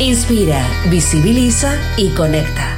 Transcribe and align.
Inspira, 0.00 0.66
visibiliza 0.90 1.72
y 1.96 2.08
conecta. 2.10 2.76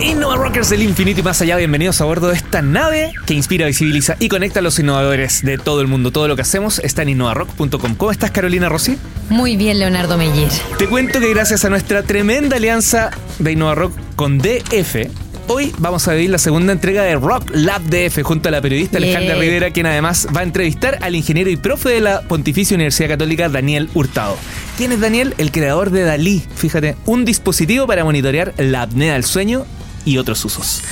Innova 0.00 0.36
Rockers 0.36 0.70
del 0.70 0.82
infinito 0.82 1.20
y 1.20 1.22
más 1.22 1.42
allá, 1.42 1.56
bienvenidos 1.56 2.00
a 2.00 2.06
bordo 2.06 2.28
de 2.28 2.34
esta 2.34 2.62
nave 2.62 3.12
que 3.26 3.34
inspira, 3.34 3.66
visibiliza 3.66 4.16
y 4.18 4.30
conecta 4.30 4.60
a 4.60 4.62
los 4.62 4.78
innovadores 4.78 5.42
de 5.42 5.58
todo 5.58 5.82
el 5.82 5.86
mundo. 5.86 6.12
Todo 6.12 6.28
lo 6.28 6.34
que 6.34 6.42
hacemos 6.42 6.78
está 6.78 7.02
en 7.02 7.10
innovarock.com. 7.10 7.94
¿Cómo 7.94 8.10
estás, 8.10 8.30
Carolina 8.30 8.70
Rossi? 8.70 8.96
Muy 9.28 9.56
bien, 9.58 9.78
Leonardo 9.78 10.16
Meyer. 10.16 10.50
Te 10.78 10.88
cuento 10.88 11.20
que 11.20 11.28
gracias 11.28 11.66
a 11.66 11.68
nuestra 11.68 12.02
tremenda 12.02 12.56
alianza 12.56 13.10
de 13.38 13.52
Innova 13.52 13.74
Rock 13.74 13.92
con 14.16 14.38
DF, 14.38 15.08
Hoy 15.48 15.74
vamos 15.78 16.06
a 16.08 16.12
vivir 16.12 16.30
la 16.30 16.38
segunda 16.38 16.72
entrega 16.72 17.02
de 17.02 17.16
Rock 17.16 17.50
Lab 17.52 17.82
DF 17.82 18.22
junto 18.22 18.48
a 18.48 18.52
la 18.52 18.60
periodista 18.60 18.98
Alejandra 18.98 19.34
Rivera, 19.34 19.70
quien 19.70 19.86
además 19.86 20.28
va 20.34 20.40
a 20.40 20.44
entrevistar 20.44 20.98
al 21.02 21.14
ingeniero 21.14 21.50
y 21.50 21.56
profe 21.56 21.90
de 21.90 22.00
la 22.00 22.22
Pontificia 22.22 22.74
Universidad 22.74 23.08
Católica, 23.10 23.48
Daniel 23.48 23.90
Hurtado. 23.94 24.36
¿Quién 24.76 24.92
es 24.92 25.00
Daniel? 25.00 25.34
El 25.38 25.50
creador 25.50 25.90
de 25.90 26.02
Dalí. 26.02 26.42
Fíjate, 26.54 26.96
un 27.06 27.24
dispositivo 27.24 27.86
para 27.86 28.04
monitorear 28.04 28.54
la 28.56 28.82
apnea 28.82 29.14
del 29.14 29.24
sueño 29.24 29.66
y 30.04 30.18
otros 30.18 30.44
usos. 30.44 30.82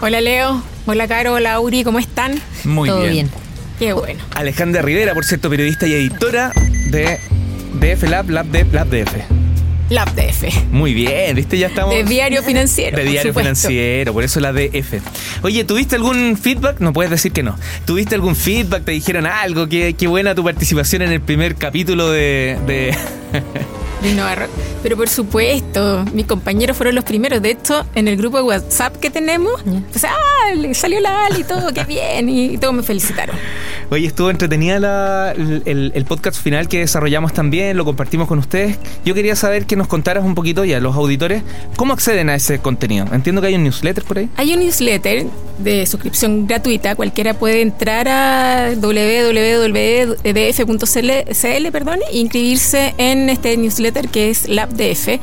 Hola 0.00 0.20
Leo, 0.20 0.62
hola 0.86 1.08
Caro, 1.08 1.34
hola 1.34 1.54
Auri, 1.54 1.82
¿cómo 1.82 1.98
están? 1.98 2.40
Muy 2.64 2.88
Todo 2.88 3.02
bien. 3.02 3.30
Qué 3.78 3.92
bueno. 3.92 4.22
Alejandra 4.34 4.82
Rivera, 4.82 5.14
por 5.14 5.24
cierto, 5.24 5.50
periodista 5.50 5.86
y 5.86 5.92
editora 5.92 6.52
de 6.90 7.18
DF 7.80 8.04
Lab, 8.04 8.30
Lab, 8.30 8.46
de, 8.46 8.64
Lab 8.64 8.88
DF. 8.88 9.47
Lab 9.90 10.14
DF. 10.14 10.66
Muy 10.70 10.92
bien, 10.92 11.34
¿viste? 11.34 11.56
Ya 11.58 11.68
estamos. 11.68 11.94
De 11.94 12.04
diario 12.04 12.42
financiero. 12.42 12.96
De 12.96 13.04
diario 13.04 13.32
financiero, 13.32 14.12
por 14.12 14.22
eso 14.24 14.38
la 14.40 14.52
DF. 14.52 14.94
Oye, 15.42 15.64
¿tuviste 15.64 15.96
algún 15.96 16.36
feedback? 16.36 16.80
No 16.80 16.92
puedes 16.92 17.10
decir 17.10 17.32
que 17.32 17.42
no. 17.42 17.56
¿Tuviste 17.86 18.14
algún 18.14 18.36
feedback? 18.36 18.84
¿Te 18.84 18.92
dijeron 18.92 19.26
algo? 19.26 19.66
Qué, 19.68 19.94
qué 19.98 20.06
buena 20.06 20.34
tu 20.34 20.44
participación 20.44 21.02
en 21.02 21.12
el 21.12 21.20
primer 21.20 21.54
capítulo 21.54 22.10
de. 22.10 22.58
de- 22.66 22.96
De 24.02 24.34
Rock. 24.34 24.48
Pero 24.82 24.96
por 24.96 25.08
supuesto, 25.08 26.04
mis 26.14 26.24
compañeros 26.26 26.76
fueron 26.76 26.94
los 26.94 27.02
primeros. 27.04 27.42
De 27.42 27.50
hecho, 27.50 27.84
en 27.96 28.06
el 28.06 28.16
grupo 28.16 28.36
de 28.36 28.44
WhatsApp 28.44 28.94
que 28.96 29.10
tenemos, 29.10 29.60
pues, 29.90 30.04
ah, 30.04 30.14
le 30.54 30.72
salió 30.74 31.00
la 31.00 31.26
Ali 31.26 31.40
y 31.40 31.44
todo, 31.44 31.72
qué 31.74 31.82
bien. 31.84 32.28
Y 32.28 32.58
todos 32.58 32.74
me 32.74 32.82
felicitaron. 32.84 33.34
Oye, 33.90 34.06
estuvo 34.06 34.30
entretenida 34.30 34.78
la- 34.78 35.32
el, 35.32 35.90
el 35.94 36.04
podcast 36.04 36.40
final 36.40 36.68
que 36.68 36.78
desarrollamos 36.80 37.32
también, 37.32 37.76
lo 37.76 37.84
compartimos 37.84 38.28
con 38.28 38.38
ustedes. 38.38 38.78
Yo 39.04 39.14
quería 39.14 39.34
saber 39.34 39.66
que 39.66 39.74
nos 39.76 39.88
contaras 39.88 40.24
un 40.24 40.34
poquito 40.36 40.64
ya, 40.64 40.78
los 40.78 40.94
auditores, 40.94 41.42
cómo 41.76 41.92
acceden 41.94 42.28
a 42.30 42.36
ese 42.36 42.60
contenido. 42.60 43.06
Entiendo 43.12 43.40
que 43.40 43.48
hay 43.48 43.54
un 43.56 43.64
newsletter 43.64 44.04
por 44.04 44.18
ahí. 44.18 44.28
Hay 44.36 44.52
un 44.54 44.60
newsletter 44.60 45.26
de 45.58 45.86
suscripción 45.86 46.46
gratuita. 46.46 46.94
Cualquiera 46.94 47.34
puede 47.34 47.62
entrar 47.62 48.06
a 48.08 48.70
www.df.cl 48.76 50.18
perdón, 51.72 51.98
e 52.12 52.18
inscribirse 52.18 52.94
en 52.98 53.28
este 53.30 53.56
newsletter 53.56 53.87
que 54.10 54.30
es 54.30 54.48
LabDF. 54.48 55.20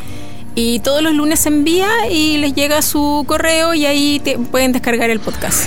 Y 0.58 0.80
todos 0.80 1.02
los 1.02 1.14
lunes 1.14 1.42
se 1.42 1.50
envía 1.50 1.88
y 2.10 2.38
les 2.38 2.54
llega 2.56 2.82
su 2.82 3.26
correo 3.28 3.74
y 3.74 3.86
ahí 3.86 4.22
te- 4.24 4.38
pueden 4.38 4.72
descargar 4.72 5.10
el 5.10 5.20
podcast. 5.20 5.66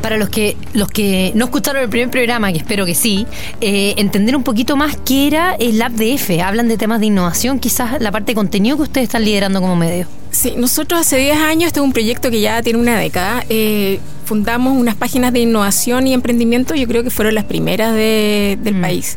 Para 0.00 0.16
los 0.16 0.28
que 0.28 0.56
los 0.74 0.88
que 0.88 1.32
no 1.34 1.46
escucharon 1.46 1.82
el 1.82 1.88
primer 1.88 2.08
programa, 2.08 2.52
que 2.52 2.58
espero 2.58 2.86
que 2.86 2.94
sí, 2.94 3.26
eh, 3.60 3.94
entender 3.96 4.36
un 4.36 4.44
poquito 4.44 4.76
más 4.76 4.96
qué 5.04 5.26
era 5.26 5.56
el 5.58 5.78
Lab 5.78 5.90
DF. 5.94 6.40
Hablan 6.40 6.68
de 6.68 6.76
temas 6.76 7.00
de 7.00 7.06
innovación, 7.06 7.58
quizás 7.58 8.00
la 8.00 8.12
parte 8.12 8.30
de 8.30 8.36
contenido 8.36 8.76
que 8.76 8.84
ustedes 8.84 9.06
están 9.08 9.24
liderando 9.24 9.60
como 9.60 9.74
medio. 9.74 10.06
Sí, 10.30 10.54
nosotros 10.56 11.00
hace 11.00 11.16
10 11.16 11.36
años, 11.38 11.66
este 11.66 11.80
es 11.80 11.84
un 11.84 11.92
proyecto 11.92 12.30
que 12.30 12.40
ya 12.40 12.62
tiene 12.62 12.78
una 12.78 12.96
década, 12.96 13.44
eh, 13.48 13.98
fundamos 14.24 14.76
unas 14.76 14.94
páginas 14.94 15.32
de 15.32 15.40
innovación 15.40 16.06
y 16.06 16.12
emprendimiento, 16.14 16.76
yo 16.76 16.86
creo 16.86 17.02
que 17.02 17.10
fueron 17.10 17.34
las 17.34 17.44
primeras 17.44 17.92
de- 17.92 18.56
del 18.62 18.74
Mm. 18.76 18.80
país. 18.82 19.16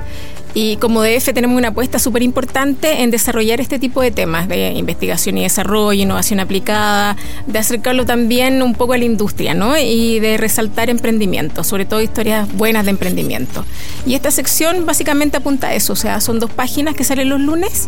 Y 0.54 0.76
como 0.78 1.02
DF 1.02 1.34
tenemos 1.34 1.58
una 1.58 1.70
apuesta 1.70 1.98
súper 1.98 2.24
importante 2.24 3.02
en 3.04 3.12
desarrollar 3.12 3.62
este 3.62 3.80
tipo 3.80 4.02
de 4.02 4.12
temas 4.12 4.50
de 4.50 4.72
investigación 4.72 5.38
y 5.38 5.44
desarrollo, 5.44 6.02
innovación 6.02 6.40
aplicada, 6.40 7.16
de 7.48 7.60
acercarlo 7.60 8.06
también 8.06 8.62
un 8.62 8.74
poco 8.74 8.94
a 8.94 8.98
la 8.98 9.06
industria, 9.06 9.54
¿no? 9.54 9.78
Y 9.78 10.20
de 10.20 10.38
resaltar 10.38 10.90
emprendimiento, 10.90 11.64
sobre 11.64 11.86
todo 11.86 12.02
historias 12.02 12.52
buenas 12.54 12.86
de 12.86 12.92
emprendimiento. 12.92 13.66
Y 14.06 14.16
esta 14.16 14.32
sección 14.32 14.86
básicamente 14.86 15.38
apunta 15.38 15.68
a 15.68 15.74
eso, 15.74 15.94
o 15.94 15.96
sea, 15.96 16.20
son 16.20 16.40
dos 16.40 16.52
páginas 16.52 16.96
que 16.96 17.04
salen 17.04 17.30
los 17.30 17.40
lunes 17.40 17.88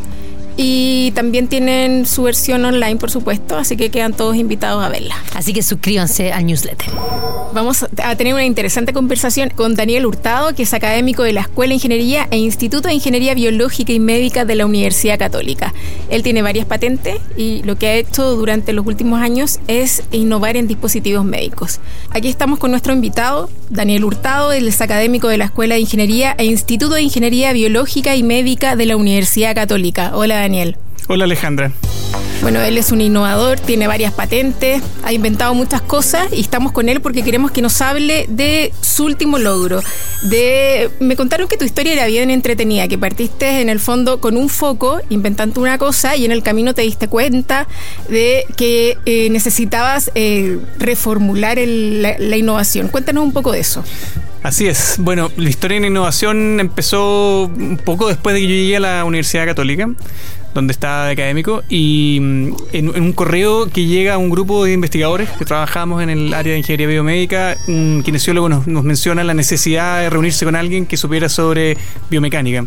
y 0.55 1.11
también 1.11 1.47
tienen 1.47 2.05
su 2.05 2.23
versión 2.23 2.63
online, 2.65 2.97
por 2.97 3.09
supuesto, 3.09 3.57
así 3.57 3.75
que 3.75 3.89
quedan 3.89 4.13
todos 4.13 4.35
invitados 4.35 4.83
a 4.83 4.89
verla. 4.89 5.15
Así 5.33 5.53
que 5.53 5.63
suscríbanse 5.63 6.31
al 6.31 6.45
newsletter. 6.45 6.89
Vamos 7.53 7.83
a 7.83 8.15
tener 8.15 8.33
una 8.33 8.45
interesante 8.45 8.93
conversación 8.93 9.49
con 9.49 9.75
Daniel 9.75 10.07
Hurtado, 10.07 10.55
que 10.55 10.63
es 10.63 10.73
académico 10.73 11.21
de 11.21 11.33
la 11.33 11.41
Escuela 11.41 11.69
de 11.69 11.75
Ingeniería 11.75 12.27
e 12.31 12.37
Instituto 12.37 12.87
de 12.87 12.95
Ingeniería 12.95 13.35
Biológica 13.35 13.93
y 13.93 13.99
Médica 13.99 14.43
de 14.43 14.55
la 14.55 14.65
Universidad 14.65 15.19
Católica. 15.19 15.71
Él 16.09 16.23
tiene 16.23 16.41
varias 16.41 16.65
patentes 16.65 17.17
y 17.37 17.61
lo 17.63 17.77
que 17.77 17.87
ha 17.87 17.93
hecho 17.95 18.35
durante 18.35 18.73
los 18.73 18.85
últimos 18.87 19.21
años 19.21 19.59
es 19.67 20.03
innovar 20.11 20.57
en 20.57 20.67
dispositivos 20.67 21.25
médicos. 21.25 21.79
Aquí 22.09 22.27
estamos 22.27 22.57
con 22.57 22.71
nuestro 22.71 22.93
invitado, 22.93 23.49
Daniel 23.69 24.03
Hurtado, 24.03 24.51
él 24.51 24.67
es 24.67 24.81
académico 24.81 25.27
de 25.27 25.37
la 25.37 25.45
Escuela 25.45 25.75
de 25.75 25.81
Ingeniería 25.81 26.35
e 26.37 26.45
Instituto 26.45 26.95
de 26.95 27.03
Ingeniería 27.03 27.53
Biológica 27.53 28.15
y 28.15 28.23
Médica 28.23 28.75
de 28.75 28.87
la 28.87 28.97
Universidad 28.97 29.53
Católica. 29.53 30.11
Hola 30.15 30.42
Daniel. 30.43 30.75
Hola 31.07 31.25
Alejandra. 31.25 31.71
Bueno, 32.41 32.59
él 32.61 32.77
es 32.77 32.91
un 32.91 32.99
innovador, 32.99 33.57
tiene 33.59 33.87
varias 33.87 34.11
patentes, 34.13 34.81
ha 35.03 35.13
inventado 35.13 35.53
muchas 35.53 35.81
cosas 35.81 36.27
y 36.33 36.41
estamos 36.41 36.73
con 36.73 36.89
él 36.89 36.99
porque 36.99 37.23
queremos 37.23 37.51
que 37.51 37.61
nos 37.61 37.81
hable 37.81 38.25
de 38.27 38.73
su 38.81 39.05
último 39.05 39.37
logro. 39.39 39.81
De, 40.23 40.89
me 40.99 41.15
contaron 41.15 41.47
que 41.47 41.55
tu 41.55 41.63
historia 41.63 41.93
era 41.93 42.05
bien 42.07 42.29
entretenida, 42.29 42.87
que 42.89 42.97
partiste 42.97 43.61
en 43.61 43.69
el 43.69 43.79
fondo 43.79 44.19
con 44.19 44.35
un 44.35 44.49
foco 44.49 44.99
inventando 45.09 45.61
una 45.61 45.77
cosa 45.77 46.17
y 46.17 46.25
en 46.25 46.31
el 46.33 46.43
camino 46.43 46.73
te 46.73 46.81
diste 46.81 47.07
cuenta 47.07 47.65
de 48.09 48.43
que 48.57 48.97
eh, 49.05 49.29
necesitabas 49.29 50.11
eh, 50.15 50.59
reformular 50.79 51.59
el- 51.59 52.01
la, 52.01 52.15
la 52.19 52.35
innovación. 52.37 52.89
Cuéntanos 52.89 53.23
un 53.23 53.31
poco 53.31 53.53
de 53.53 53.59
eso. 53.61 53.85
Así 54.43 54.67
es. 54.67 54.95
Bueno, 54.99 55.31
la 55.37 55.49
historia 55.49 55.77
en 55.77 55.85
innovación 55.85 56.59
empezó 56.59 57.43
un 57.45 57.77
poco 57.77 58.09
después 58.09 58.33
de 58.35 58.41
que 58.41 58.47
yo 58.47 58.53
llegué 58.53 58.75
a 58.75 58.79
la 58.81 59.05
Universidad 59.05 59.45
Católica, 59.45 59.87
donde 60.53 60.73
de 60.73 61.11
académico, 61.11 61.63
y 61.69 62.19
mm, 62.21 62.53
en, 62.73 62.95
en 62.95 63.03
un 63.03 63.13
correo 63.13 63.67
que 63.69 63.85
llega 63.85 64.15
a 64.15 64.17
un 64.17 64.29
grupo 64.29 64.63
de 64.65 64.73
investigadores 64.73 65.29
que 65.31 65.45
trabajamos 65.45 66.01
en 66.03 66.09
el 66.09 66.33
área 66.33 66.53
de 66.53 66.59
ingeniería 66.59 66.87
biomédica, 66.87 67.55
un 67.67 68.01
kinesiólogo 68.03 68.49
nos, 68.49 68.67
nos 68.67 68.83
menciona 68.83 69.23
la 69.23 69.33
necesidad 69.33 70.01
de 70.01 70.09
reunirse 70.09 70.45
con 70.45 70.55
alguien 70.55 70.85
que 70.85 70.97
supiera 70.97 71.29
sobre 71.29 71.77
biomecánica. 72.09 72.65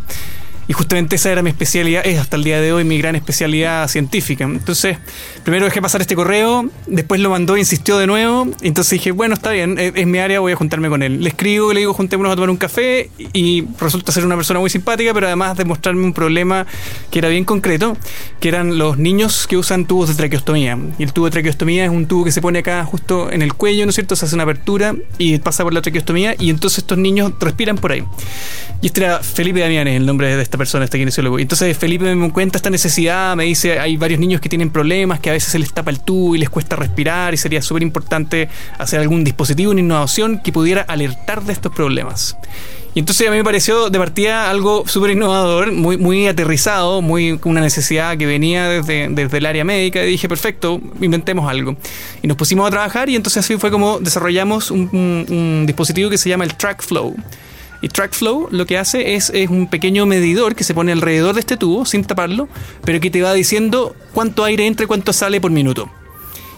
Y 0.68 0.72
justamente 0.72 1.16
esa 1.16 1.30
era 1.30 1.42
mi 1.42 1.50
especialidad, 1.50 2.04
es 2.04 2.18
hasta 2.18 2.36
el 2.36 2.44
día 2.44 2.60
de 2.60 2.72
hoy 2.72 2.84
mi 2.84 2.98
gran 2.98 3.14
especialidad 3.14 3.86
científica. 3.88 4.44
Entonces, 4.44 4.98
primero 5.44 5.64
dejé 5.64 5.80
pasar 5.80 6.00
este 6.00 6.16
correo, 6.16 6.68
después 6.86 7.20
lo 7.20 7.30
mandó 7.30 7.56
e 7.56 7.60
insistió 7.60 7.98
de 7.98 8.06
nuevo. 8.06 8.48
Entonces 8.62 8.90
dije, 8.92 9.12
bueno, 9.12 9.34
está 9.34 9.50
bien, 9.50 9.78
es, 9.78 9.92
es 9.94 10.06
mi 10.06 10.18
área, 10.18 10.40
voy 10.40 10.52
a 10.52 10.56
juntarme 10.56 10.88
con 10.88 11.02
él. 11.02 11.22
Le 11.22 11.28
escribo, 11.28 11.72
le 11.72 11.80
digo, 11.80 11.94
juntémonos 11.94 12.32
a 12.32 12.34
tomar 12.36 12.50
un 12.50 12.56
café 12.56 13.10
y 13.32 13.64
resulta 13.80 14.10
ser 14.12 14.24
una 14.24 14.34
persona 14.34 14.58
muy 14.58 14.70
simpática, 14.70 15.14
pero 15.14 15.26
además 15.26 15.56
de 15.56 15.64
mostrarme 15.64 16.04
un 16.04 16.12
problema 16.12 16.66
que 17.10 17.20
era 17.20 17.28
bien 17.28 17.44
concreto, 17.44 17.96
que 18.40 18.48
eran 18.48 18.78
los 18.78 18.98
niños 18.98 19.46
que 19.46 19.56
usan 19.56 19.86
tubos 19.86 20.08
de 20.08 20.14
traqueostomía. 20.14 20.78
Y 20.98 21.02
el 21.04 21.12
tubo 21.12 21.26
de 21.26 21.30
traqueostomía 21.30 21.84
es 21.84 21.90
un 21.90 22.06
tubo 22.06 22.24
que 22.24 22.32
se 22.32 22.40
pone 22.40 22.58
acá 22.58 22.84
justo 22.84 23.30
en 23.30 23.42
el 23.42 23.54
cuello, 23.54 23.84
¿no 23.86 23.90
es 23.90 23.94
cierto? 23.94 24.16
Se 24.16 24.26
hace 24.26 24.34
una 24.34 24.44
apertura 24.44 24.96
y 25.18 25.38
pasa 25.38 25.62
por 25.62 25.72
la 25.72 25.82
traqueostomía 25.82 26.34
y 26.38 26.50
entonces 26.50 26.78
estos 26.78 26.98
niños 26.98 27.32
respiran 27.40 27.76
por 27.76 27.92
ahí. 27.92 28.04
Y 28.82 28.86
este 28.86 29.04
era 29.04 29.20
Felipe 29.20 29.60
Damianes, 29.60 29.96
el 29.96 30.06
nombre 30.06 30.34
de 30.34 30.42
esta 30.42 30.55
persona, 30.58 30.84
este 30.84 30.98
kinesiólogo. 30.98 31.38
Entonces 31.38 31.76
Felipe 31.76 32.14
me 32.14 32.32
cuenta 32.32 32.58
esta 32.58 32.70
necesidad, 32.70 33.36
me 33.36 33.44
dice, 33.44 33.78
hay 33.78 33.96
varios 33.96 34.20
niños 34.20 34.40
que 34.40 34.48
tienen 34.48 34.70
problemas, 34.70 35.20
que 35.20 35.30
a 35.30 35.32
veces 35.32 35.50
se 35.50 35.58
les 35.58 35.72
tapa 35.72 35.90
el 35.90 36.00
tubo 36.00 36.34
y 36.34 36.38
les 36.38 36.50
cuesta 36.50 36.76
respirar 36.76 37.34
y 37.34 37.36
sería 37.36 37.62
súper 37.62 37.82
importante 37.82 38.48
hacer 38.78 39.00
algún 39.00 39.24
dispositivo, 39.24 39.72
una 39.72 39.80
innovación 39.80 40.40
que 40.42 40.52
pudiera 40.52 40.82
alertar 40.82 41.42
de 41.42 41.52
estos 41.52 41.72
problemas. 41.72 42.36
Y 42.96 43.00
entonces 43.00 43.28
a 43.28 43.30
mí 43.30 43.36
me 43.36 43.44
pareció 43.44 43.90
de 43.90 43.98
partida 43.98 44.48
algo 44.48 44.84
súper 44.86 45.10
innovador, 45.10 45.70
muy, 45.70 45.98
muy 45.98 46.26
aterrizado, 46.28 47.02
muy 47.02 47.38
una 47.44 47.60
necesidad 47.60 48.16
que 48.16 48.24
venía 48.24 48.70
desde, 48.70 49.10
desde 49.10 49.36
el 49.36 49.44
área 49.44 49.64
médica. 49.64 50.02
Y 50.02 50.12
dije, 50.12 50.30
perfecto, 50.30 50.80
inventemos 51.02 51.46
algo. 51.46 51.76
Y 52.22 52.26
nos 52.26 52.38
pusimos 52.38 52.66
a 52.66 52.70
trabajar 52.70 53.10
y 53.10 53.16
entonces 53.16 53.44
así 53.44 53.58
fue 53.58 53.70
como 53.70 53.98
desarrollamos 54.00 54.70
un 54.70 55.64
dispositivo 55.66 56.08
que 56.08 56.16
se 56.16 56.30
llama 56.30 56.44
el 56.44 56.54
Track 56.54 56.82
Flow. 56.82 57.14
Y 57.82 57.88
TrackFlow 57.88 58.48
lo 58.50 58.66
que 58.66 58.78
hace 58.78 59.14
es, 59.14 59.30
es 59.34 59.50
un 59.50 59.68
pequeño 59.68 60.06
medidor 60.06 60.54
que 60.54 60.64
se 60.64 60.74
pone 60.74 60.92
alrededor 60.92 61.34
de 61.34 61.40
este 61.40 61.56
tubo 61.56 61.84
sin 61.84 62.04
taparlo, 62.04 62.48
pero 62.84 63.00
que 63.00 63.10
te 63.10 63.22
va 63.22 63.34
diciendo 63.34 63.94
cuánto 64.12 64.44
aire 64.44 64.66
entra 64.66 64.84
y 64.84 64.86
cuánto 64.86 65.12
sale 65.12 65.40
por 65.40 65.50
minuto. 65.50 65.90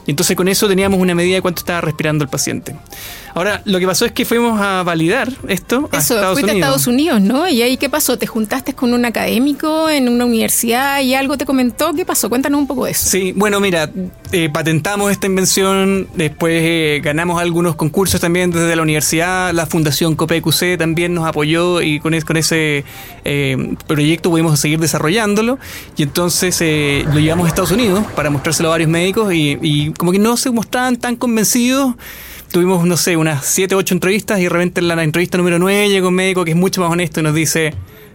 Y 0.06 0.12
entonces 0.12 0.36
con 0.36 0.48
eso 0.48 0.68
teníamos 0.68 1.00
una 1.00 1.14
medida 1.14 1.34
de 1.34 1.42
cuánto 1.42 1.60
estaba 1.60 1.82
respirando 1.82 2.24
el 2.24 2.30
paciente. 2.30 2.74
Ahora, 3.34 3.62
lo 3.64 3.78
que 3.78 3.86
pasó 3.86 4.04
es 4.04 4.12
que 4.12 4.24
fuimos 4.24 4.60
a 4.60 4.82
validar 4.82 5.30
esto 5.48 5.88
a 5.92 5.98
Eso, 5.98 6.14
Estados 6.16 6.34
fuiste 6.38 6.52
Unidos. 6.52 6.66
a 6.66 6.70
Estados 6.70 6.86
Unidos, 6.86 7.20
¿no? 7.20 7.48
¿Y 7.48 7.62
ahí 7.62 7.76
qué 7.76 7.88
pasó? 7.88 8.18
¿Te 8.18 8.26
juntaste 8.26 8.74
con 8.74 8.92
un 8.94 9.04
académico 9.04 9.88
en 9.90 10.08
una 10.08 10.24
universidad 10.24 11.00
y 11.00 11.14
algo 11.14 11.36
te 11.38 11.44
comentó? 11.44 11.92
¿Qué 11.94 12.04
pasó? 12.04 12.28
Cuéntanos 12.28 12.58
un 12.60 12.66
poco 12.66 12.84
de 12.86 12.92
eso. 12.92 13.08
Sí, 13.08 13.32
bueno, 13.36 13.60
mira, 13.60 13.90
eh, 14.32 14.48
patentamos 14.52 15.10
esta 15.12 15.26
invención, 15.26 16.08
después 16.14 16.60
eh, 16.64 17.00
ganamos 17.02 17.40
algunos 17.40 17.76
concursos 17.76 18.20
también 18.20 18.50
desde 18.50 18.74
la 18.76 18.82
universidad, 18.82 19.52
la 19.52 19.66
Fundación 19.66 20.14
COPEQC 20.16 20.76
también 20.78 21.14
nos 21.14 21.26
apoyó 21.26 21.80
y 21.82 22.00
con, 22.00 22.14
es- 22.14 22.24
con 22.24 22.36
ese 22.36 22.84
eh, 23.24 23.74
proyecto 23.86 24.30
pudimos 24.30 24.58
seguir 24.58 24.78
desarrollándolo 24.80 25.58
y 25.96 26.02
entonces 26.02 26.58
eh, 26.60 27.04
lo 27.12 27.20
llevamos 27.20 27.46
a 27.46 27.48
Estados 27.48 27.70
Unidos 27.70 28.04
para 28.16 28.30
mostrárselo 28.30 28.68
a 28.68 28.72
varios 28.72 28.90
médicos 28.90 29.32
y, 29.32 29.58
y 29.62 29.90
como 29.92 30.12
que 30.12 30.18
no 30.18 30.36
se 30.36 30.50
mostraban 30.50 30.96
tan 30.96 31.16
convencidos. 31.16 31.94
Tuvimos, 32.50 32.84
no 32.86 32.96
sé, 32.96 33.16
unas 33.16 33.44
7, 33.44 33.74
8 33.74 33.94
entrevistas 33.94 34.38
y 34.40 34.44
de 34.44 34.48
repente 34.48 34.80
en 34.80 34.88
la 34.88 35.02
entrevista 35.02 35.36
número 35.36 35.58
9 35.58 35.88
llega 35.90 36.08
un 36.08 36.14
médico 36.14 36.44
que 36.44 36.52
es 36.52 36.56
mucho 36.56 36.80
más 36.80 36.90
honesto 36.90 37.20
y 37.20 37.22
nos 37.22 37.34
dice, 37.34 37.74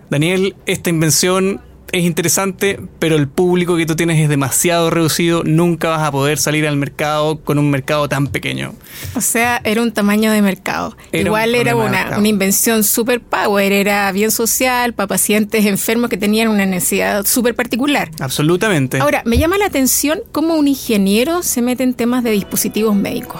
Daniel, 0.10 0.56
esta 0.66 0.90
invención 0.90 1.62
es 1.94 2.04
interesante, 2.06 2.80
pero 2.98 3.16
el 3.16 3.28
público 3.28 3.78
que 3.78 3.86
tú 3.86 3.96
tienes 3.96 4.20
es 4.20 4.28
demasiado 4.28 4.90
reducido, 4.90 5.44
nunca 5.44 5.90
vas 5.90 6.02
a 6.02 6.12
poder 6.12 6.40
salir 6.40 6.68
al 6.68 6.76
mercado 6.76 7.40
con 7.42 7.60
un 7.60 7.70
mercado 7.70 8.10
tan 8.10 8.28
pequeño. 8.28 8.74
O 9.16 9.22
sea, 9.22 9.62
era 9.64 9.80
un 9.84 9.92
tamaño 9.92 10.32
de 10.32 10.42
mercado. 10.42 10.98
Era 11.12 11.22
un 11.22 11.28
Igual 11.28 11.54
era 11.54 11.76
una, 11.76 12.18
una 12.18 12.28
invención 12.28 12.84
super 12.84 13.22
power, 13.22 13.72
era 13.72 14.12
bien 14.12 14.32
social 14.32 14.94
para 14.94 15.06
pacientes 15.06 15.68
enfermos 15.68 16.10
que 16.10 16.18
tenían 16.18 16.48
una 16.48 16.66
necesidad 16.66 17.28
súper 17.28 17.54
particular. 17.54 18.10
Absolutamente. 18.20 18.98
Ahora, 18.98 19.22
me 19.26 19.38
llama 19.38 19.60
la 19.60 19.68
atención 19.68 20.22
cómo 20.32 20.56
un 20.56 20.68
ingeniero 20.68 21.44
se 21.44 21.62
mete 21.62 21.84
en 21.84 21.94
temas 21.94 22.24
de 22.24 22.32
dispositivos 22.32 22.96
médicos. 22.96 23.40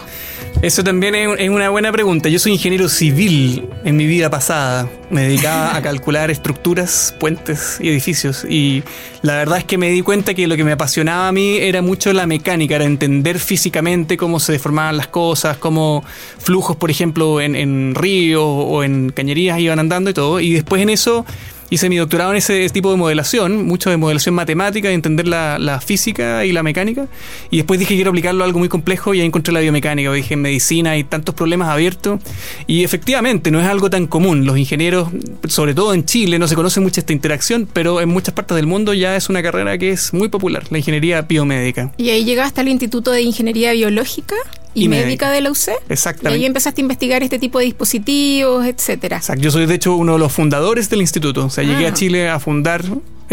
Eso 0.62 0.84
también 0.84 1.14
es, 1.16 1.50
una 1.50 1.70
buena 1.70 1.92
pregunta. 1.92 2.30
Yo 2.30 2.40
soy 2.40 2.54
ingeniero 2.54 2.88
civil 2.88 3.68
en 3.84 3.98
mi 3.98 4.06
vida 4.06 4.30
pasada. 4.30 4.90
Me 5.10 5.24
dedicaba 5.24 5.76
a 5.76 5.82
calcular 5.82 6.32
estructuras, 6.32 7.14
puentes 7.20 7.78
y 7.82 7.90
edificios. 7.90 8.46
Y 8.48 8.84
la 9.22 9.36
verdad 9.36 9.58
es 9.58 9.66
que 9.66 9.78
me 9.78 9.90
di 9.90 10.02
cuenta 10.02 10.34
que 10.34 10.48
lo 10.48 10.56
que 10.56 10.64
me 10.64 10.72
apasionaba 10.72 11.28
a 11.28 11.32
mí 11.32 11.58
era 11.58 11.82
mucho 11.82 12.14
la 12.14 12.26
mecánica, 12.28 12.76
era 12.76 12.86
entender 12.86 13.40
físicamente 13.40 14.16
cómo 14.16 14.40
se 14.40 14.54
deformaban 14.54 14.96
las 14.96 15.08
cosas, 15.08 15.58
cómo 15.58 16.04
flujos, 16.38 16.78
por 16.78 16.90
ejemplo, 16.90 17.42
en, 17.42 17.56
en 17.56 17.94
ríos 17.94 18.44
o 18.46 18.84
en 18.84 19.10
cañerías 19.10 19.60
iban 19.60 19.80
andando 19.80 20.10
y 20.12 20.14
todo. 20.14 20.40
Y 20.40 20.54
después 20.54 20.82
en 20.82 20.90
eso 20.90 21.26
hice 21.74 21.90
mi 21.90 21.98
doctorado 21.98 22.32
en 22.32 22.38
ese 22.38 22.70
tipo 22.70 22.92
de 22.92 22.98
modelación, 22.98 23.66
mucho 23.66 23.90
de 23.90 23.98
modelación 23.98 24.36
matemática, 24.36 24.90
de 24.90 24.94
entender 24.94 25.28
la, 25.28 25.58
la 25.58 25.82
física 25.82 26.46
y 26.46 26.52
la 26.52 26.62
mecánica. 26.62 27.08
Y 27.50 27.58
después 27.58 27.80
dije 27.80 27.96
quiero 27.96 28.12
aplicarlo 28.12 28.44
a 28.44 28.48
algo 28.48 28.60
muy 28.60 28.70
complejo 28.70 29.14
y 29.16 29.22
ahí 29.22 29.26
encontré 29.26 29.54
la 29.54 29.60
biomecánica. 29.60 30.12
Dije 30.12 30.36
en 30.36 30.42
medicina 30.42 30.92
hay 30.92 31.04
tantos 31.04 31.34
problemas 31.34 31.70
abiertos. 31.70 32.20
Y 32.68 32.84
efectivamente 32.84 33.50
no 33.50 33.60
es 33.60 33.66
algo 33.66 33.90
tan 33.90 34.06
común. 34.06 34.46
Los 34.46 34.58
ingenieros, 34.58 35.10
sobre 35.48 35.74
todo 35.74 35.96
en 35.96 36.06
Chile, 36.06 36.38
no 36.38 36.48
se 36.48 36.56
conoce 36.56 36.80
mucho 36.80 37.00
esta 37.00 37.14
interacción, 37.14 37.68
pero 37.72 38.02
en 38.02 38.10
muchas 38.10 38.36
partes 38.36 38.56
del 38.56 38.68
mundo 38.68 38.94
ya 38.94 39.16
es 39.16 39.30
una 39.30 39.42
carrera 39.42 39.78
que 39.80 39.90
es 39.90 40.14
muy 40.14 40.28
popular, 40.28 40.64
la 40.70 40.78
ingeniería 40.78 41.24
biomédica. 41.24 41.92
Y 41.98 42.10
ahí 42.10 42.24
llegaste 42.24 42.62
al 42.62 42.68
Instituto 42.68 43.10
de 43.10 43.24
Ingeniería 43.24 43.74
Biológica 43.74 44.36
y, 44.74 44.86
Y 44.86 44.90
Médica 44.90 45.06
médica. 45.06 45.32
de 45.32 45.42
la 45.42 45.52
UC. 45.52 45.70
Y 45.90 45.94
Exactamente. 45.94 46.40
ahí 46.40 46.46
empezaste 46.46 46.82
a 46.82 46.84
investigar 46.84 47.24
este 47.24 47.40
tipo 47.40 47.60
de 47.60 47.66
dispositivos, 47.66 48.66
etcétera. 48.66 49.18
Exacto. 49.18 49.42
Yo 49.42 49.52
soy 49.52 49.66
de 49.66 49.76
hecho 49.76 49.96
uno 49.96 50.14
de 50.14 50.20
los 50.20 50.32
fundadores 50.32 50.90
del 50.90 51.02
instituto. 51.02 51.46
O 51.46 51.50
sea, 51.50 51.64
llegué 51.64 51.86
Ah. 51.86 51.90
a 51.90 51.94
Chile 51.94 52.30
a 52.30 52.40
fundar 52.40 52.84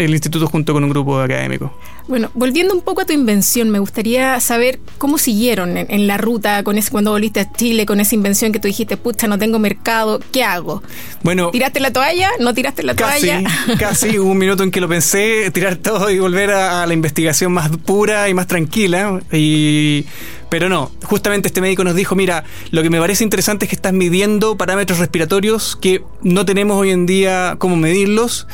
el 0.05 0.11
instituto 0.11 0.47
junto 0.47 0.73
con 0.73 0.83
un 0.83 0.89
grupo 0.89 1.19
de 1.19 1.25
académicos. 1.25 1.71
Bueno, 2.07 2.31
volviendo 2.33 2.73
un 2.73 2.81
poco 2.81 3.01
a 3.01 3.05
tu 3.05 3.13
invención, 3.13 3.69
me 3.69 3.79
gustaría 3.79 4.39
saber 4.39 4.79
cómo 4.97 5.17
siguieron 5.17 5.77
en, 5.77 5.87
en 5.89 6.07
la 6.07 6.17
ruta 6.17 6.63
con 6.63 6.77
ese, 6.77 6.91
cuando 6.91 7.11
volviste 7.11 7.39
a 7.39 7.51
Chile 7.51 7.85
con 7.85 7.99
esa 7.99 8.15
invención 8.15 8.51
que 8.51 8.59
tú 8.59 8.67
dijiste, 8.67 8.97
pucha, 8.97 9.27
no 9.27 9.37
tengo 9.37 9.59
mercado, 9.59 10.19
¿qué 10.31 10.43
hago? 10.43 10.83
Bueno, 11.23 11.49
¿Tiraste 11.51 11.79
la 11.79 11.91
toalla? 11.91 12.29
¿No 12.39 12.53
tiraste 12.53 12.83
la 12.83 12.95
Casi, 12.95 13.27
toalla? 13.27 13.49
casi 13.79 14.19
hubo 14.19 14.31
un 14.31 14.37
minuto 14.37 14.63
en 14.63 14.71
que 14.71 14.81
lo 14.81 14.89
pensé, 14.89 15.51
tirar 15.51 15.75
todo 15.77 16.09
y 16.09 16.19
volver 16.19 16.51
a, 16.51 16.83
a 16.83 16.87
la 16.87 16.93
investigación 16.93 17.53
más 17.53 17.69
pura 17.77 18.27
y 18.29 18.33
más 18.33 18.47
tranquila. 18.47 19.21
Y, 19.31 20.05
pero 20.49 20.67
no, 20.67 20.91
justamente 21.03 21.47
este 21.47 21.61
médico 21.61 21.83
nos 21.83 21.95
dijo, 21.95 22.15
mira, 22.15 22.43
lo 22.71 22.83
que 22.83 22.89
me 22.89 22.99
parece 22.99 23.23
interesante 23.23 23.65
es 23.65 23.69
que 23.69 23.75
estás 23.75 23.93
midiendo 23.93 24.57
parámetros 24.57 24.99
respiratorios 24.99 25.77
que 25.77 26.03
no 26.23 26.45
tenemos 26.45 26.77
hoy 26.77 26.89
en 26.89 27.05
día 27.05 27.55
cómo 27.57 27.77
medirlos 27.77 28.47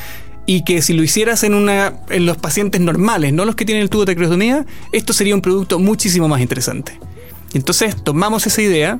y 0.48 0.64
que 0.64 0.82
si 0.82 0.94
lo 0.94 1.04
hicieras 1.04 1.44
en 1.44 1.54
una 1.54 1.94
en 2.10 2.26
los 2.26 2.38
pacientes 2.38 2.82
normales, 2.82 3.34
no 3.34 3.46
los 3.46 3.56
que 3.56 3.66
tienen 3.66 3.84
el 3.84 3.90
tubo 3.90 4.06
de 4.06 4.16
traqueotomía, 4.16 4.66
esto 4.94 5.14
sería 5.14 5.36
un 5.36 5.42
producto 5.42 5.78
muchísimo 5.78 6.28
más 6.28 6.42
interesante. 6.42 7.00
Entonces 7.54 7.96
tomamos 8.02 8.48
esa 8.48 8.62
idea, 8.62 9.00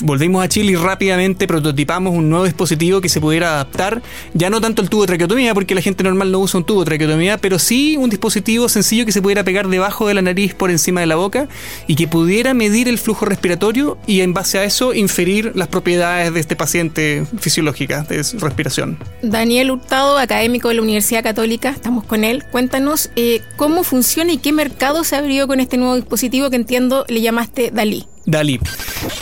volvimos 0.00 0.44
a 0.44 0.48
Chile 0.48 0.72
y 0.72 0.76
rápidamente 0.76 1.46
prototipamos 1.46 2.14
un 2.14 2.28
nuevo 2.28 2.44
dispositivo 2.44 3.00
que 3.00 3.08
se 3.08 3.20
pudiera 3.20 3.54
adaptar, 3.54 4.02
ya 4.32 4.50
no 4.50 4.60
tanto 4.60 4.82
el 4.82 4.88
tubo 4.88 5.02
de 5.02 5.08
traqueotomía, 5.08 5.54
porque 5.54 5.74
la 5.74 5.80
gente 5.80 6.02
normal 6.02 6.32
no 6.32 6.40
usa 6.40 6.58
un 6.58 6.64
tubo 6.64 6.80
de 6.80 6.86
traqueotomía, 6.86 7.38
pero 7.38 7.58
sí 7.58 7.96
un 7.98 8.10
dispositivo 8.10 8.68
sencillo 8.68 9.06
que 9.06 9.12
se 9.12 9.22
pudiera 9.22 9.44
pegar 9.44 9.68
debajo 9.68 10.08
de 10.08 10.14
la 10.14 10.22
nariz 10.22 10.54
por 10.54 10.70
encima 10.70 11.00
de 11.00 11.06
la 11.06 11.16
boca 11.16 11.48
y 11.86 11.96
que 11.96 12.08
pudiera 12.08 12.54
medir 12.54 12.88
el 12.88 12.98
flujo 12.98 13.24
respiratorio 13.24 13.98
y 14.06 14.20
en 14.20 14.34
base 14.34 14.58
a 14.58 14.64
eso 14.64 14.94
inferir 14.94 15.52
las 15.54 15.68
propiedades 15.68 16.32
de 16.34 16.40
este 16.40 16.56
paciente 16.56 17.26
fisiológicas 17.38 18.08
de 18.08 18.22
respiración. 18.38 18.98
Daniel 19.22 19.70
Hurtado, 19.70 20.18
académico 20.18 20.68
de 20.68 20.74
la 20.74 20.82
Universidad 20.82 21.22
Católica, 21.22 21.70
estamos 21.70 22.04
con 22.04 22.24
él. 22.24 22.44
Cuéntanos 22.50 23.10
eh, 23.16 23.42
cómo 23.56 23.84
funciona 23.84 24.32
y 24.32 24.38
qué 24.38 24.52
mercado 24.52 25.04
se 25.04 25.16
abrió 25.16 25.46
con 25.46 25.60
este 25.60 25.76
nuevo 25.76 25.96
dispositivo 25.96 26.50
que 26.50 26.56
entiendo 26.56 27.04
le 27.08 27.20
llamaste 27.20 27.70
Dalí. 27.70 28.06
DALI. 28.26 28.60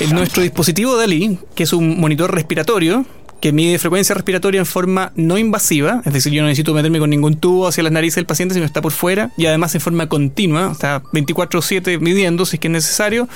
El, 0.01 0.15
nuestro 0.15 0.43
dispositivo 0.43 0.97
DALI, 0.97 1.39
que 1.55 1.65
es 1.65 1.73
un 1.73 2.01
monitor 2.01 2.35
respiratorio, 2.35 3.05
que 3.43 3.53
mide 3.53 3.79
frecuencia 3.79 4.15
respiratoria 4.15 4.61
en 4.61 4.67
forma 4.67 5.13
no 5.17 5.37
invasiva, 5.37 6.01
es 6.07 6.13
decir, 6.13 6.33
yo 6.33 6.41
no 6.43 6.49
necesito 6.49 6.73
meterme 6.73 6.99
con 7.01 7.11
ningún 7.11 7.35
tubo 7.37 7.67
hacia 7.67 7.83
las 7.83 7.93
narices 7.93 8.15
del 8.17 8.25
paciente, 8.27 8.55
sino 8.55 8.65
está 8.65 8.81
por 8.81 8.93
fuera, 8.93 9.33
y 9.37 9.47
además 9.47 9.75
en 9.75 9.81
forma 9.83 10.09
continua, 10.09 10.69
o 10.69 10.75
sea, 10.77 11.03
24/7 11.13 11.99
midiendo 11.99 12.47
si 12.47 12.57
es 12.57 12.61
que 12.61 12.69
es 12.69 12.73
necesario. 12.73 13.29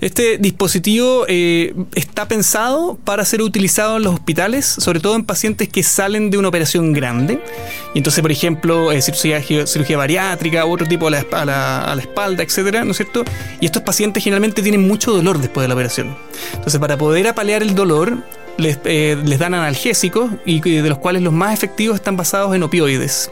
Este 0.00 0.38
dispositivo 0.38 1.24
eh, 1.28 1.74
está 1.94 2.28
pensado 2.28 2.96
para 3.04 3.24
ser 3.24 3.42
utilizado 3.42 3.96
en 3.96 4.04
los 4.04 4.14
hospitales, 4.14 4.66
sobre 4.66 5.00
todo 5.00 5.16
en 5.16 5.24
pacientes 5.24 5.68
que 5.68 5.82
salen 5.82 6.30
de 6.30 6.38
una 6.38 6.46
operación 6.48 6.92
grande. 6.92 7.42
Y 7.94 7.98
entonces, 7.98 8.22
por 8.22 8.30
ejemplo, 8.30 8.92
eh, 8.92 9.02
cirugía, 9.02 9.42
cirugía 9.66 9.96
bariátrica 9.96 10.64
u 10.64 10.72
otro 10.72 10.86
tipo 10.86 11.08
a 11.08 11.10
la, 11.10 11.26
a 11.32 11.44
la- 11.44 11.84
a 11.90 11.94
la 11.96 12.02
espalda, 12.02 12.44
etcétera, 12.44 12.84
¿no 12.84 12.92
es 12.92 12.98
cierto? 12.98 13.24
Y 13.60 13.66
estos 13.66 13.82
pacientes 13.82 14.22
generalmente 14.22 14.62
tienen 14.62 14.86
mucho 14.86 15.12
dolor 15.12 15.40
después 15.40 15.64
de 15.64 15.68
la 15.68 15.74
operación. 15.74 16.16
Entonces, 16.54 16.78
para 16.78 16.96
poder 16.96 17.26
apalear 17.26 17.62
el 17.64 17.74
dolor, 17.74 18.18
les, 18.60 18.78
eh, 18.84 19.16
les 19.24 19.38
dan 19.38 19.54
analgésicos 19.54 20.30
y 20.44 20.60
de 20.60 20.88
los 20.88 20.98
cuales 20.98 21.22
los 21.22 21.32
más 21.32 21.52
efectivos 21.54 21.96
están 21.96 22.16
basados 22.16 22.54
en 22.54 22.62
opioides. 22.62 23.30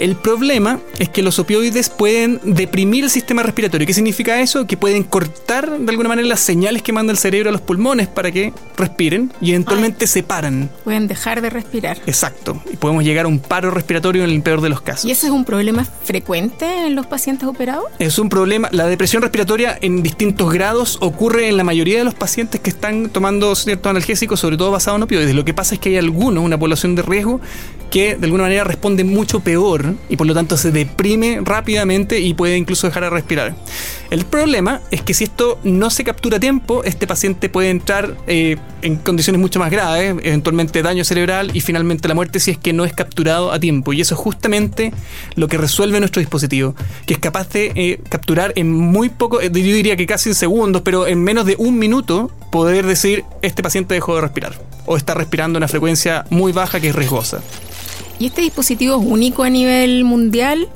El 0.00 0.16
problema 0.16 0.80
es 0.98 1.10
que 1.10 1.22
los 1.22 1.38
opioides 1.38 1.90
pueden 1.90 2.40
deprimir 2.42 3.04
el 3.04 3.10
sistema 3.10 3.42
respiratorio. 3.42 3.86
¿Qué 3.86 3.92
significa 3.92 4.40
eso? 4.40 4.66
Que 4.66 4.78
pueden 4.78 5.02
cortar 5.04 5.78
de 5.78 5.90
alguna 5.90 6.08
manera 6.08 6.26
las 6.26 6.40
señales 6.40 6.80
que 6.82 6.90
manda 6.90 7.12
el 7.12 7.18
cerebro 7.18 7.50
a 7.50 7.52
los 7.52 7.60
pulmones 7.60 8.08
para 8.08 8.32
que 8.32 8.54
respiren 8.78 9.30
y 9.42 9.50
eventualmente 9.50 10.06
se 10.06 10.22
paran. 10.22 10.70
Pueden 10.84 11.06
dejar 11.06 11.42
de 11.42 11.50
respirar. 11.50 11.98
Exacto. 12.06 12.62
Y 12.72 12.76
podemos 12.76 13.04
llegar 13.04 13.26
a 13.26 13.28
un 13.28 13.40
paro 13.40 13.70
respiratorio 13.70 14.24
en 14.24 14.30
el 14.30 14.40
peor 14.40 14.62
de 14.62 14.70
los 14.70 14.80
casos. 14.80 15.04
¿Y 15.04 15.10
ese 15.10 15.26
es 15.26 15.32
un 15.34 15.44
problema 15.44 15.84
frecuente 15.84 16.86
en 16.86 16.94
los 16.94 17.06
pacientes 17.06 17.46
operados? 17.46 17.84
Es 17.98 18.18
un 18.18 18.30
problema. 18.30 18.70
La 18.72 18.86
depresión 18.86 19.20
respiratoria 19.20 19.76
en 19.82 20.02
distintos 20.02 20.50
grados 20.50 20.96
ocurre 21.02 21.50
en 21.50 21.58
la 21.58 21.64
mayoría 21.64 21.98
de 21.98 22.04
los 22.04 22.14
pacientes 22.14 22.58
que 22.62 22.70
están 22.70 23.10
tomando 23.10 23.54
ciertos 23.54 23.90
analgésicos, 23.90 24.40
sobre 24.40 24.56
todo 24.56 24.70
basados 24.70 24.96
en 24.96 25.02
opioides. 25.02 25.34
Lo 25.34 25.44
que 25.44 25.52
pasa 25.52 25.74
es 25.74 25.80
que 25.80 25.90
hay 25.90 25.98
algunos, 25.98 26.42
una 26.42 26.58
población 26.58 26.94
de 26.94 27.02
riesgo, 27.02 27.38
que 27.90 28.14
de 28.14 28.24
alguna 28.24 28.44
manera 28.44 28.64
responde 28.64 29.04
mucho 29.04 29.40
peor 29.40 29.89
y 30.08 30.16
por 30.16 30.26
lo 30.26 30.34
tanto 30.34 30.56
se 30.56 30.70
deprime 30.70 31.40
rápidamente 31.42 32.20
y 32.20 32.34
puede 32.34 32.56
incluso 32.56 32.86
dejar 32.86 33.04
de 33.04 33.10
respirar. 33.10 33.54
El 34.10 34.24
problema 34.24 34.80
es 34.90 35.02
que 35.02 35.14
si 35.14 35.24
esto 35.24 35.58
no 35.62 35.88
se 35.90 36.02
captura 36.02 36.38
a 36.38 36.40
tiempo, 36.40 36.82
este 36.84 37.06
paciente 37.06 37.48
puede 37.48 37.70
entrar 37.70 38.16
eh, 38.26 38.56
en 38.82 38.96
condiciones 38.96 39.40
mucho 39.40 39.60
más 39.60 39.70
graves, 39.70 40.16
eventualmente 40.22 40.82
daño 40.82 41.04
cerebral 41.04 41.50
y 41.54 41.60
finalmente 41.60 42.08
la 42.08 42.14
muerte 42.14 42.40
si 42.40 42.50
es 42.50 42.58
que 42.58 42.72
no 42.72 42.84
es 42.84 42.92
capturado 42.92 43.52
a 43.52 43.60
tiempo. 43.60 43.92
Y 43.92 44.00
eso 44.00 44.14
es 44.14 44.20
justamente 44.20 44.92
lo 45.36 45.46
que 45.46 45.58
resuelve 45.58 46.00
nuestro 46.00 46.20
dispositivo, 46.20 46.74
que 47.06 47.14
es 47.14 47.20
capaz 47.20 47.50
de 47.50 47.72
eh, 47.76 48.00
capturar 48.08 48.52
en 48.56 48.72
muy 48.72 49.10
poco, 49.10 49.40
eh, 49.40 49.50
yo 49.52 49.52
diría 49.52 49.96
que 49.96 50.06
casi 50.06 50.30
en 50.30 50.34
segundos, 50.34 50.82
pero 50.82 51.06
en 51.06 51.22
menos 51.22 51.46
de 51.46 51.54
un 51.58 51.78
minuto, 51.78 52.30
poder 52.50 52.86
decir 52.86 53.24
este 53.42 53.62
paciente 53.62 53.94
dejó 53.94 54.16
de 54.16 54.22
respirar 54.22 54.58
o 54.86 54.96
está 54.96 55.14
respirando 55.14 55.56
una 55.56 55.68
frecuencia 55.68 56.24
muy 56.30 56.50
baja 56.52 56.80
que 56.80 56.88
es 56.88 56.94
riesgosa. 56.94 57.42
¿Y 58.20 58.26
este 58.26 58.42
dispositivo 58.42 59.00
es 59.00 59.06
único 59.06 59.44
a 59.44 59.48
nivel 59.48 60.04
mundial? 60.04 60.68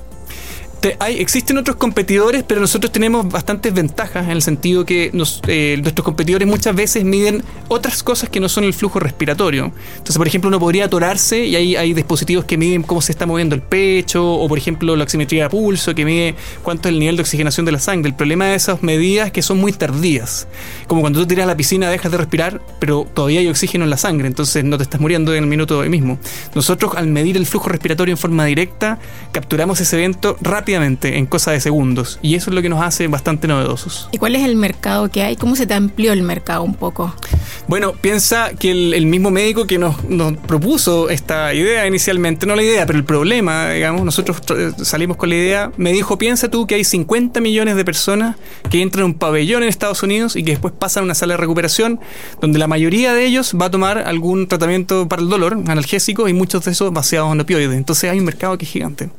Hay, 0.98 1.18
existen 1.18 1.58
otros 1.58 1.76
competidores, 1.76 2.44
pero 2.46 2.60
nosotros 2.60 2.92
tenemos 2.92 3.28
bastantes 3.28 3.72
ventajas 3.72 4.24
en 4.24 4.32
el 4.32 4.42
sentido 4.42 4.84
que 4.84 5.10
eh, 5.46 5.78
nuestros 5.80 6.04
competidores 6.04 6.46
muchas 6.46 6.74
veces 6.74 7.04
miden 7.04 7.42
otras 7.68 8.02
cosas 8.02 8.28
que 8.28 8.40
no 8.40 8.48
son 8.48 8.64
el 8.64 8.74
flujo 8.74 9.00
respiratorio. 9.00 9.72
Entonces, 9.92 10.18
por 10.18 10.26
ejemplo, 10.26 10.48
uno 10.48 10.60
podría 10.60 10.86
atorarse 10.86 11.44
y 11.44 11.56
hay, 11.56 11.76
hay 11.76 11.94
dispositivos 11.94 12.44
que 12.44 12.58
miden 12.58 12.82
cómo 12.82 13.00
se 13.00 13.12
está 13.12 13.26
moviendo 13.26 13.54
el 13.54 13.62
pecho, 13.62 14.34
o 14.34 14.48
por 14.48 14.58
ejemplo, 14.58 14.96
la 14.96 15.04
oximetría 15.04 15.44
de 15.44 15.50
pulso, 15.50 15.94
que 15.94 16.04
mide 16.04 16.34
cuánto 16.62 16.88
es 16.88 16.92
el 16.92 16.98
nivel 16.98 17.16
de 17.16 17.22
oxigenación 17.22 17.64
de 17.66 17.72
la 17.72 17.78
sangre. 17.78 18.10
El 18.10 18.16
problema 18.16 18.46
de 18.46 18.56
esas 18.56 18.82
medidas 18.82 19.26
es 19.26 19.32
que 19.32 19.42
son 19.42 19.58
muy 19.58 19.72
tardías. 19.72 20.46
Como 20.86 21.00
cuando 21.00 21.20
tú 21.20 21.26
tiras 21.26 21.44
a 21.44 21.46
la 21.46 21.56
piscina, 21.56 21.88
dejas 21.88 22.12
de 22.12 22.18
respirar, 22.18 22.60
pero 22.78 23.06
todavía 23.14 23.40
hay 23.40 23.48
oxígeno 23.48 23.84
en 23.84 23.90
la 23.90 23.96
sangre, 23.96 24.26
entonces 24.26 24.64
no 24.64 24.76
te 24.76 24.82
estás 24.82 25.00
muriendo 25.00 25.34
en 25.34 25.44
el 25.44 25.48
minuto 25.48 25.82
mismo. 25.82 26.18
Nosotros, 26.54 26.92
al 26.96 27.08
medir 27.08 27.36
el 27.36 27.46
flujo 27.46 27.68
respiratorio 27.68 28.12
en 28.12 28.18
forma 28.18 28.44
directa, 28.44 28.98
capturamos 29.32 29.80
ese 29.80 29.96
evento 29.96 30.36
rápidamente, 30.40 30.73
en 30.82 31.26
cosa 31.26 31.52
de 31.52 31.60
segundos, 31.60 32.18
y 32.22 32.34
eso 32.34 32.50
es 32.50 32.54
lo 32.54 32.62
que 32.62 32.68
nos 32.68 32.82
hace 32.82 33.06
bastante 33.08 33.46
novedosos. 33.48 34.08
¿Y 34.12 34.18
cuál 34.18 34.34
es 34.36 34.44
el 34.44 34.56
mercado 34.56 35.08
que 35.10 35.22
hay? 35.22 35.36
¿Cómo 35.36 35.56
se 35.56 35.66
te 35.66 35.74
amplió 35.74 36.12
el 36.12 36.22
mercado 36.22 36.62
un 36.62 36.74
poco? 36.74 37.14
Bueno, 37.68 37.92
piensa 37.92 38.50
que 38.58 38.70
el, 38.70 38.94
el 38.94 39.06
mismo 39.06 39.30
médico 39.30 39.66
que 39.66 39.78
nos, 39.78 40.04
nos 40.04 40.36
propuso 40.36 41.08
esta 41.10 41.54
idea 41.54 41.86
inicialmente, 41.86 42.46
no 42.46 42.56
la 42.56 42.62
idea, 42.62 42.84
pero 42.86 42.98
el 42.98 43.04
problema, 43.04 43.70
digamos, 43.70 44.02
nosotros 44.04 44.42
tr- 44.42 44.76
salimos 44.84 45.16
con 45.16 45.28
la 45.30 45.34
idea, 45.36 45.72
me 45.76 45.92
dijo, 45.92 46.18
piensa 46.18 46.50
tú 46.50 46.66
que 46.66 46.74
hay 46.74 46.84
50 46.84 47.40
millones 47.40 47.76
de 47.76 47.84
personas 47.84 48.36
que 48.70 48.82
entran 48.82 49.02
a 49.04 49.06
un 49.06 49.14
pabellón 49.14 49.62
en 49.62 49.68
Estados 49.68 50.02
Unidos 50.02 50.36
y 50.36 50.42
que 50.42 50.52
después 50.52 50.74
pasan 50.78 51.02
a 51.02 51.04
una 51.04 51.14
sala 51.14 51.34
de 51.34 51.38
recuperación, 51.38 52.00
donde 52.40 52.58
la 52.58 52.66
mayoría 52.66 53.14
de 53.14 53.24
ellos 53.24 53.54
va 53.60 53.66
a 53.66 53.70
tomar 53.70 53.98
algún 53.98 54.46
tratamiento 54.48 55.08
para 55.08 55.22
el 55.22 55.28
dolor, 55.28 55.54
analgésico, 55.66 56.28
y 56.28 56.32
muchos 56.32 56.64
de 56.64 56.72
esos 56.72 56.92
baseados 56.92 57.32
en 57.32 57.40
opioides. 57.40 57.76
Entonces 57.76 58.10
hay 58.10 58.18
un 58.18 58.24
mercado 58.24 58.58
que 58.58 58.64
es 58.64 58.70
gigante. 58.70 59.10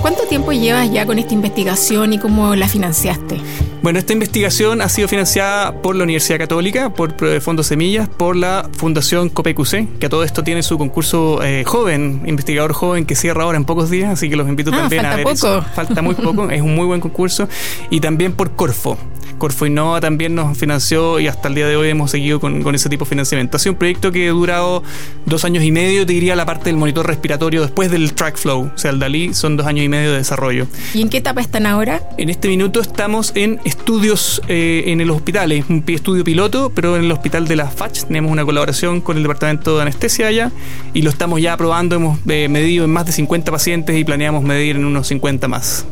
¿Cuánto 0.00 0.22
tiempo 0.28 0.52
llevas 0.52 0.90
ya 0.92 1.04
con 1.06 1.18
esta 1.18 1.34
investigación 1.34 2.12
y 2.12 2.18
cómo 2.18 2.54
la 2.54 2.68
financiaste? 2.68 3.36
Bueno, 3.82 3.98
esta 3.98 4.12
investigación 4.12 4.80
ha 4.80 4.88
sido 4.88 5.08
financiada 5.08 5.72
por 5.82 5.96
la 5.96 6.04
Universidad 6.04 6.38
Católica, 6.38 6.90
por 6.90 7.14
Fondo 7.40 7.62
Semillas, 7.62 8.08
por 8.08 8.36
la 8.36 8.68
Fundación 8.76 9.28
COPEQC, 9.28 9.98
que 9.98 10.06
a 10.06 10.08
todo 10.08 10.24
esto 10.24 10.42
tiene 10.44 10.62
su 10.62 10.78
concurso 10.78 11.42
eh, 11.42 11.64
joven, 11.64 12.22
investigador 12.26 12.72
joven, 12.72 13.06
que 13.06 13.14
cierra 13.14 13.44
ahora 13.44 13.56
en 13.58 13.64
pocos 13.64 13.90
días, 13.90 14.10
así 14.12 14.28
que 14.28 14.36
los 14.36 14.48
invito 14.48 14.70
Ah, 14.72 14.78
también 14.80 15.04
a 15.06 15.10
falta 15.10 15.16
ver 15.16 15.24
poco. 15.24 15.34
eso. 15.34 15.64
Falta 15.74 16.02
muy 16.02 16.14
poco, 16.14 16.50
es 16.50 16.60
un 16.62 16.74
muy 16.74 16.86
buen 16.86 17.00
concurso. 17.00 17.48
Y 17.90 18.00
también 18.00 18.32
por 18.32 18.52
Corfo. 18.52 18.96
Corfo 19.38 19.66
Innova 19.66 20.00
también 20.00 20.34
nos 20.34 20.58
financió 20.58 21.20
y 21.20 21.28
hasta 21.28 21.46
el 21.46 21.54
día 21.54 21.68
de 21.68 21.76
hoy 21.76 21.88
hemos 21.88 22.10
seguido 22.10 22.40
con, 22.40 22.60
con 22.64 22.74
ese 22.74 22.88
tipo 22.88 23.04
de 23.04 23.08
financiamiento. 23.10 23.56
Ha 23.56 23.60
sido 23.60 23.74
un 23.74 23.78
proyecto 23.78 24.10
que 24.10 24.26
ha 24.28 24.32
durado 24.32 24.82
dos 25.26 25.44
años 25.44 25.62
y 25.62 25.70
medio, 25.70 26.04
te 26.04 26.12
diría 26.12 26.34
la 26.34 26.44
parte 26.44 26.64
del 26.70 26.76
monitor 26.76 27.06
respiratorio 27.06 27.62
después 27.62 27.88
del 27.88 28.14
track 28.14 28.36
flow, 28.36 28.72
o 28.74 28.76
sea, 28.76 28.90
el 28.90 28.98
DALI 28.98 29.34
son 29.34 29.56
dos 29.56 29.64
años 29.68 29.84
y 29.84 29.87
medio 29.88 30.12
de 30.12 30.18
desarrollo. 30.18 30.66
¿Y 30.94 31.02
en 31.02 31.08
qué 31.08 31.18
etapa 31.18 31.40
están 31.40 31.66
ahora? 31.66 32.02
En 32.18 32.30
este 32.30 32.48
minuto 32.48 32.80
estamos 32.80 33.32
en 33.34 33.60
estudios 33.64 34.40
eh, 34.48 34.84
en 34.86 35.06
los 35.06 35.16
hospitales, 35.16 35.64
un 35.68 35.82
pi- 35.82 35.94
estudio 35.94 36.24
piloto, 36.24 36.70
pero 36.74 36.96
en 36.96 37.04
el 37.04 37.12
hospital 37.12 37.48
de 37.48 37.56
la 37.56 37.68
FACH 37.68 38.04
tenemos 38.04 38.30
una 38.30 38.44
colaboración 38.44 39.00
con 39.00 39.16
el 39.16 39.22
departamento 39.22 39.76
de 39.76 39.82
anestesia 39.82 40.26
allá 40.28 40.52
y 40.94 41.02
lo 41.02 41.10
estamos 41.10 41.40
ya 41.40 41.56
probando, 41.56 41.96
hemos 41.96 42.18
eh, 42.28 42.48
medido 42.48 42.84
en 42.84 42.90
más 42.90 43.06
de 43.06 43.12
50 43.12 43.50
pacientes 43.50 43.96
y 43.96 44.04
planeamos 44.04 44.42
medir 44.44 44.76
en 44.76 44.84
unos 44.84 45.06
50 45.08 45.48
más. 45.48 45.86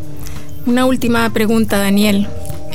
Una 0.66 0.84
última 0.84 1.28
pregunta, 1.30 1.78
Daniel. 1.78 2.26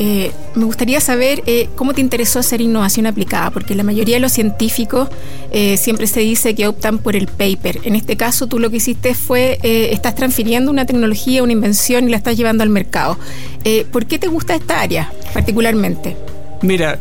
Eh, 0.04 0.32
me 0.56 0.66
gustaría 0.66 1.00
saber 1.00 1.44
eh, 1.46 1.70
cómo 1.76 1.94
te 1.94 2.02
interesó 2.02 2.40
hacer 2.40 2.60
innovación 2.60 3.06
aplicada, 3.06 3.52
porque 3.52 3.76
la 3.76 3.84
mayoría 3.84 4.16
de 4.16 4.20
los 4.20 4.32
científicos 4.32 5.10
eh, 5.52 5.78
siempre 5.78 6.08
se 6.08 6.22
dice 6.22 6.56
que 6.56 6.66
optan 6.66 6.98
por 6.98 7.16
el 7.16 7.28
paper. 7.28 7.82
En 7.84 7.96
este 7.96 8.18
caso, 8.18 8.48
tú 8.48 8.58
lo 8.58 8.72
que 8.72 8.78
hiciste 8.78 9.14
fue, 9.14 9.60
estás 9.62 10.16
transfiriendo 10.16 10.72
una 10.72 10.88
tecnología, 10.88 11.44
una 11.44 11.52
invención 11.52 12.08
y 12.08 12.10
la 12.10 12.18
estás 12.18 12.36
llevando 12.36 12.64
al 12.64 12.70
mercado. 12.70 13.20
¿Por 13.92 14.08
qué 14.08 14.18
te 14.18 14.28
gusta 14.28 14.56
esta 14.56 14.82
área 14.82 15.14
particularmente? 15.36 16.18
Mira, 16.64 16.98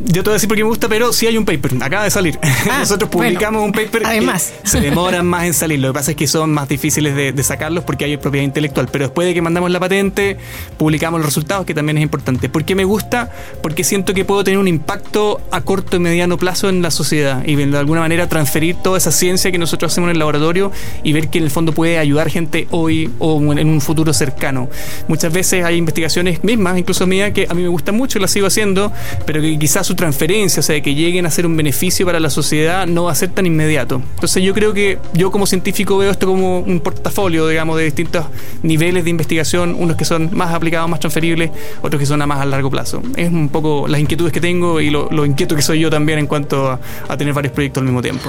yo 0.00 0.22
te 0.22 0.30
voy 0.30 0.30
a 0.30 0.34
decir 0.34 0.48
por 0.48 0.56
qué 0.56 0.64
me 0.64 0.68
gusta, 0.68 0.88
pero 0.88 1.12
sí 1.12 1.26
hay 1.26 1.38
un 1.38 1.44
paper, 1.44 1.72
acaba 1.82 2.04
de 2.04 2.10
salir. 2.10 2.38
Ah, 2.70 2.78
Nosotros 2.80 3.10
bueno, 3.10 3.28
publicamos 3.28 3.62
un 3.62 3.72
paper 3.72 4.02
además. 4.06 4.52
que 4.62 4.68
se 4.68 4.80
demoran 4.80 5.26
más 5.26 5.44
en 5.44 5.54
salir. 5.54 5.78
Lo 5.80 5.88
que 5.88 5.94
pasa 5.94 6.10
es 6.12 6.16
que 6.16 6.26
son 6.26 6.50
más 6.52 6.66
difíciles 6.68 7.14
de, 7.14 7.32
de 7.32 7.42
sacarlos 7.42 7.84
porque 7.84 8.06
hay 8.06 8.16
propiedad 8.16 8.44
intelectual. 8.44 8.88
Pero 8.90 9.04
después 9.04 9.28
de 9.28 9.34
que 9.34 9.42
mandamos 9.42 9.70
la 9.70 9.78
patente, 9.78 10.38
publicamos 10.78 11.20
los 11.20 11.26
resultados, 11.26 11.66
que 11.66 11.74
también 11.74 11.98
es 11.98 12.02
importante. 12.02 12.48
¿Por 12.48 12.64
qué 12.64 12.74
me 12.74 12.84
gusta? 12.84 13.30
Porque 13.62 13.84
siento 13.84 14.14
que 14.14 14.24
puedo 14.24 14.42
tener 14.44 14.58
un 14.58 14.66
impacto 14.66 15.40
a 15.50 15.60
corto 15.60 15.96
y 15.96 16.00
mediano 16.00 16.38
plazo 16.38 16.68
en 16.68 16.80
la 16.82 16.90
sociedad 16.90 17.44
y 17.44 17.54
de 17.54 17.76
alguna 17.78 18.00
manera 18.00 18.28
transferir 18.28 18.76
toda 18.76 18.98
esa 18.98 19.12
ciencia 19.12 19.52
que 19.52 19.58
nosotros 19.58 19.92
hacemos 19.92 20.08
en 20.08 20.12
el 20.12 20.18
laboratorio 20.18 20.72
y 21.02 21.12
ver 21.12 21.28
que 21.28 21.38
en 21.38 21.44
el 21.44 21.50
fondo 21.50 21.72
puede 21.72 21.98
ayudar 21.98 22.30
gente 22.30 22.66
hoy 22.70 23.10
o 23.18 23.40
en 23.52 23.68
un 23.68 23.80
futuro 23.80 24.12
cercano. 24.12 24.68
Muchas 25.08 25.32
veces 25.32 25.64
hay 25.64 25.76
investigaciones 25.76 26.42
mismas, 26.42 26.78
incluso 26.78 27.06
mías, 27.06 27.32
que 27.32 27.46
a 27.48 27.54
mí 27.54 27.62
me 27.62 27.68
gustan 27.68 27.94
mucho 27.94 28.18
y 28.18 28.22
las 28.22 28.30
sigo 28.30 28.46
haciendo, 28.46 28.90
pero 29.26 29.40
que 29.40 29.58
quizás 29.58 29.83
su 29.84 29.94
transferencia, 29.94 30.60
o 30.60 30.62
sea, 30.62 30.80
que 30.80 30.94
lleguen 30.94 31.26
a 31.26 31.30
ser 31.30 31.46
un 31.46 31.56
beneficio 31.56 32.04
para 32.06 32.18
la 32.20 32.30
sociedad, 32.30 32.86
no 32.86 33.04
va 33.04 33.12
a 33.12 33.14
ser 33.14 33.30
tan 33.30 33.46
inmediato. 33.46 34.02
Entonces 34.14 34.42
yo 34.42 34.54
creo 34.54 34.72
que 34.72 34.98
yo 35.12 35.30
como 35.30 35.46
científico 35.46 35.96
veo 35.98 36.10
esto 36.10 36.26
como 36.26 36.60
un 36.60 36.80
portafolio, 36.80 37.46
digamos, 37.46 37.76
de 37.76 37.84
distintos 37.84 38.26
niveles 38.62 39.04
de 39.04 39.10
investigación, 39.10 39.76
unos 39.78 39.96
que 39.96 40.04
son 40.04 40.30
más 40.32 40.52
aplicados, 40.52 40.88
más 40.90 41.00
transferibles, 41.00 41.50
otros 41.82 42.00
que 42.00 42.06
son 42.06 42.20
a 42.22 42.26
más 42.26 42.40
a 42.40 42.46
largo 42.46 42.70
plazo. 42.70 43.02
Es 43.16 43.30
un 43.30 43.48
poco 43.48 43.86
las 43.86 44.00
inquietudes 44.00 44.32
que 44.32 44.40
tengo 44.40 44.80
y 44.80 44.90
lo, 44.90 45.24
inquieto 45.24 45.56
que 45.56 45.62
soy 45.62 45.80
yo 45.80 45.90
también 45.90 46.18
en 46.18 46.26
cuanto 46.26 46.68
a, 46.68 46.80
a 47.08 47.16
tener 47.16 47.32
varios 47.32 47.52
proyectos 47.52 47.80
al 47.80 47.86
mismo 47.86 48.02
tiempo. 48.02 48.28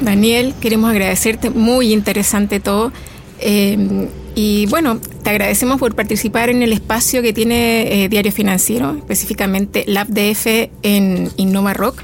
Daniel, 0.00 0.54
queremos 0.60 0.90
agradecerte, 0.90 1.50
muy 1.50 1.92
interesante 1.92 2.60
todo. 2.60 2.92
Eh, 3.40 4.08
y 4.34 4.66
bueno, 4.66 5.00
te 5.22 5.30
agradecemos 5.30 5.78
por 5.78 5.94
participar 5.94 6.50
en 6.50 6.62
el 6.62 6.72
espacio 6.72 7.22
que 7.22 7.32
tiene 7.32 8.04
eh, 8.04 8.08
Diario 8.08 8.32
Financiero, 8.32 8.96
específicamente 8.96 9.84
LabDF 9.86 10.46
en 10.82 11.30
Innova 11.36 11.74
Rock. 11.74 12.02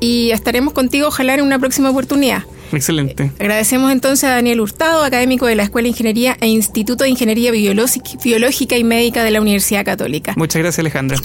Y 0.00 0.30
estaremos 0.30 0.72
contigo, 0.72 1.08
ojalá, 1.08 1.34
en 1.34 1.42
una 1.42 1.58
próxima 1.58 1.90
oportunidad. 1.90 2.44
Excelente. 2.72 3.32
Agradecemos 3.38 3.92
entonces 3.92 4.24
a 4.24 4.30
Daniel 4.30 4.60
Hurtado, 4.60 5.04
académico 5.04 5.46
de 5.46 5.56
la 5.56 5.64
Escuela 5.64 5.84
de 5.84 5.90
Ingeniería 5.90 6.36
e 6.40 6.46
Instituto 6.46 7.04
de 7.04 7.10
Ingeniería 7.10 7.50
Biológica 7.50 8.10
Biológica 8.22 8.76
y 8.76 8.84
Médica 8.84 9.24
de 9.24 9.30
la 9.32 9.40
Universidad 9.40 9.84
Católica. 9.84 10.34
Muchas 10.36 10.62
gracias 10.62 10.78
Alejandra. 10.78 11.18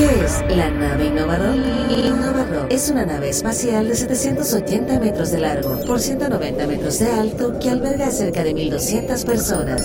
¿Qué 0.00 0.24
es 0.24 0.56
la 0.56 0.70
nave 0.70 1.08
Innovador? 1.08 1.56
Innovador 1.56 2.66
es 2.70 2.88
una 2.88 3.04
nave 3.04 3.28
espacial 3.28 3.86
de 3.86 3.94
780 3.94 4.98
metros 4.98 5.30
de 5.30 5.40
largo 5.40 5.78
por 5.86 6.00
190 6.00 6.66
metros 6.66 7.00
de 7.00 7.12
alto 7.12 7.58
que 7.58 7.68
alberga 7.68 8.06
a 8.06 8.10
cerca 8.10 8.42
de 8.42 8.54
1.200 8.54 9.26
personas. 9.26 9.84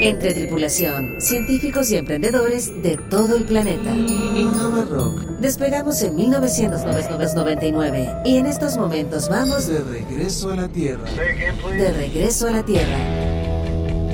Entre 0.00 0.32
tripulación, 0.32 1.20
científicos 1.20 1.90
y 1.90 1.96
emprendedores 1.96 2.70
de 2.84 2.98
todo 3.10 3.36
el 3.36 3.46
planeta. 3.46 3.92
Innovador. 3.92 5.40
Despegamos 5.40 6.00
en 6.02 6.14
1999 6.14 8.10
y 8.24 8.36
en 8.36 8.46
estos 8.46 8.76
momentos 8.76 9.28
vamos 9.28 9.66
De 9.66 9.80
regreso 9.80 10.50
a 10.50 10.54
la 10.56 10.68
Tierra. 10.68 11.10
de 11.76 11.92
regreso 11.94 12.46
a 12.46 12.52
la 12.52 12.62
Tierra. 12.62 13.37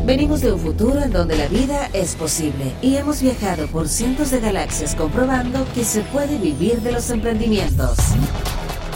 Venimos 0.06 0.42
de 0.42 0.52
un 0.52 0.60
futuro 0.60 1.02
en 1.02 1.10
donde 1.10 1.34
la 1.34 1.48
vida 1.48 1.88
es 1.94 2.14
posible 2.14 2.72
y 2.82 2.96
hemos 2.96 3.22
viajado 3.22 3.66
por 3.68 3.88
cientos 3.88 4.30
de 4.30 4.38
galaxias 4.38 4.94
comprobando 4.94 5.66
que 5.74 5.82
se 5.82 6.02
puede 6.02 6.36
vivir 6.36 6.82
de 6.82 6.92
los 6.92 7.08
emprendimientos. 7.08 7.96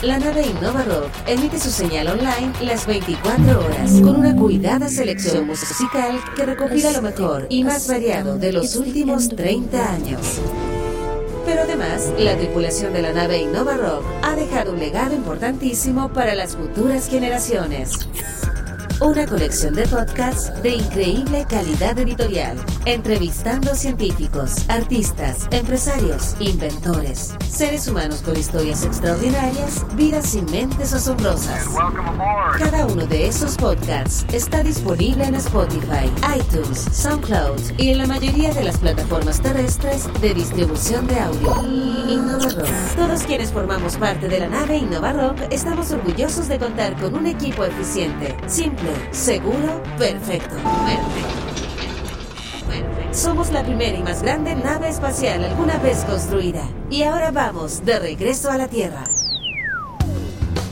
La 0.03 0.19
nave 0.19 0.47
Innova 0.47 0.83
Rock 0.83 1.11
emite 1.27 1.59
su 1.59 1.71
señal 1.71 2.09
online 2.09 2.53
las 2.61 2.87
24 2.87 3.59
horas 3.59 3.91
con 4.03 4.17
una 4.17 4.37
cuidada 4.37 4.91
selección 4.91 5.47
musical 5.47 6.21
que 6.37 6.45
recopila 6.45 6.93
lo 6.93 7.01
mejor 7.01 7.47
y 7.49 7.65
más 7.65 7.89
variado 7.89 8.37
de 8.37 8.53
los 8.53 8.77
últimos 8.77 9.31
30 9.31 9.93
años. 9.93 10.21
Pero 11.47 11.63
además, 11.63 12.13
la 12.19 12.37
tripulación 12.37 12.93
de 12.93 13.01
la 13.01 13.15
nave 13.15 13.39
Innova 13.41 13.79
Rock 13.79 14.05
ha 14.23 14.37
dejado 14.37 14.75
un 14.75 14.79
legado 14.79 15.15
importantísimo 15.15 16.13
para 16.13 16.35
las 16.35 16.55
futuras 16.55 17.09
generaciones. 17.09 17.93
Una 19.01 19.27
colección 19.27 19.75
de 19.75 19.87
podcasts 19.87 20.53
de 20.61 20.71
increíble 20.71 21.47
calidad 21.49 21.97
editorial, 22.01 22.57
entrevistando 22.85 23.77
científicos, 23.77 24.69
artistas, 24.69 25.47
empresarios, 25.53 26.35
inventores, 26.41 27.33
seres 27.49 27.87
humanos 27.87 28.23
con 28.23 28.37
historias 28.37 28.85
extraordinarias, 28.85 29.87
vidas 29.95 30.27
sin 30.27 30.47
mentes 30.47 30.93
asombrosas. 30.95 31.67
Cada 32.59 32.87
uno 32.87 33.07
de 33.07 33.29
esos 33.29 33.57
podcasts 33.57 34.27
está 34.33 34.65
disponible 34.65 35.25
en 35.25 35.37
Spotify, 35.37 36.11
iTunes, 36.37 36.89
SoundCloud 36.91 37.79
y 37.79 37.91
en 37.91 37.99
la 37.99 38.07
mayoría 38.07 38.53
de 38.53 38.65
las 38.65 38.79
plataformas 38.79 39.41
terrestres 39.41 40.09
de 40.21 40.35
distribución 40.35 41.07
de 41.07 41.21
audio. 41.21 41.55
Innova 42.09 42.49
Rock. 42.49 42.97
Todos 42.97 43.23
quienes 43.23 43.53
formamos 43.53 43.97
parte 43.97 44.29
de 44.29 44.41
la 44.41 44.49
nave 44.49 44.79
Innova 44.79 45.13
Rock 45.13 45.39
estamos 45.51 45.93
orgullosos 45.93 46.49
de 46.49 46.59
contar 46.59 46.97
con 46.97 47.15
un 47.15 47.27
equipo 47.27 47.65
eficiente, 47.65 48.37
simple, 48.49 48.88
seguro, 49.11 49.83
perfecto. 49.99 50.55
Perfecto. 50.57 51.39
Perfecto. 52.69 53.15
Somos 53.15 53.51
la 53.51 53.63
primera 53.65 53.97
y 53.99 54.03
más 54.03 54.23
grande 54.23 54.55
nave 54.55 54.89
espacial 54.89 55.45
alguna 55.45 55.79
vez 55.79 56.05
construida. 56.05 56.63
Y 56.91 57.03
ahora 57.03 57.31
vamos 57.31 57.85
de 57.85 57.99
regreso 57.99 58.51
a 58.51 58.59
la 58.59 58.69
Tierra. 58.69 59.05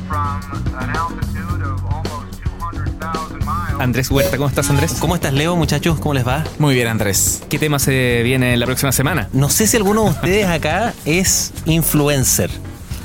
from 0.08 0.40
an 0.78 0.90
altitude 0.96 1.62
of 1.62 1.82
almost 1.84 2.40
200,000 2.44 3.38
miles. 3.44 3.80
Andrés 3.80 4.10
Huerta. 4.10 4.36
¿Cómo 4.36 4.48
estás, 4.48 4.70
Andrés? 4.70 4.96
¿Cómo 5.00 5.14
estás, 5.14 5.32
Leo, 5.32 5.56
muchachos? 5.56 5.98
¿Cómo 5.98 6.14
les 6.14 6.26
va? 6.26 6.44
Muy 6.58 6.74
bien, 6.74 6.88
Andrés. 6.88 7.42
¿Qué 7.48 7.58
tema 7.58 7.78
se 7.78 8.22
viene 8.22 8.56
la 8.56 8.66
próxima 8.66 8.92
semana? 8.92 9.28
No 9.32 9.48
sé 9.48 9.66
si 9.66 9.76
alguno 9.76 10.04
de 10.04 10.10
ustedes 10.10 10.46
acá 10.46 10.94
es 11.04 11.52
influencer. 11.64 12.50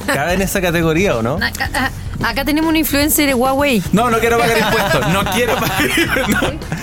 ¿Cabe 0.05 0.33
en 0.33 0.41
esa 0.41 0.61
categoría 0.61 1.17
o 1.17 1.21
no? 1.21 1.37
Acá, 2.23 2.45
tenemos 2.45 2.69
un 2.69 2.75
influencer 2.77 3.27
de 3.27 3.33
Huawei. 3.33 3.81
No, 3.91 4.09
no 4.09 4.19
quiero 4.19 4.37
pagar 4.37 4.57
impuestos. 4.57 5.07
No 5.13 5.23
quiero 5.31 5.55
pagar 5.55 5.81
impuestos. 5.83 6.79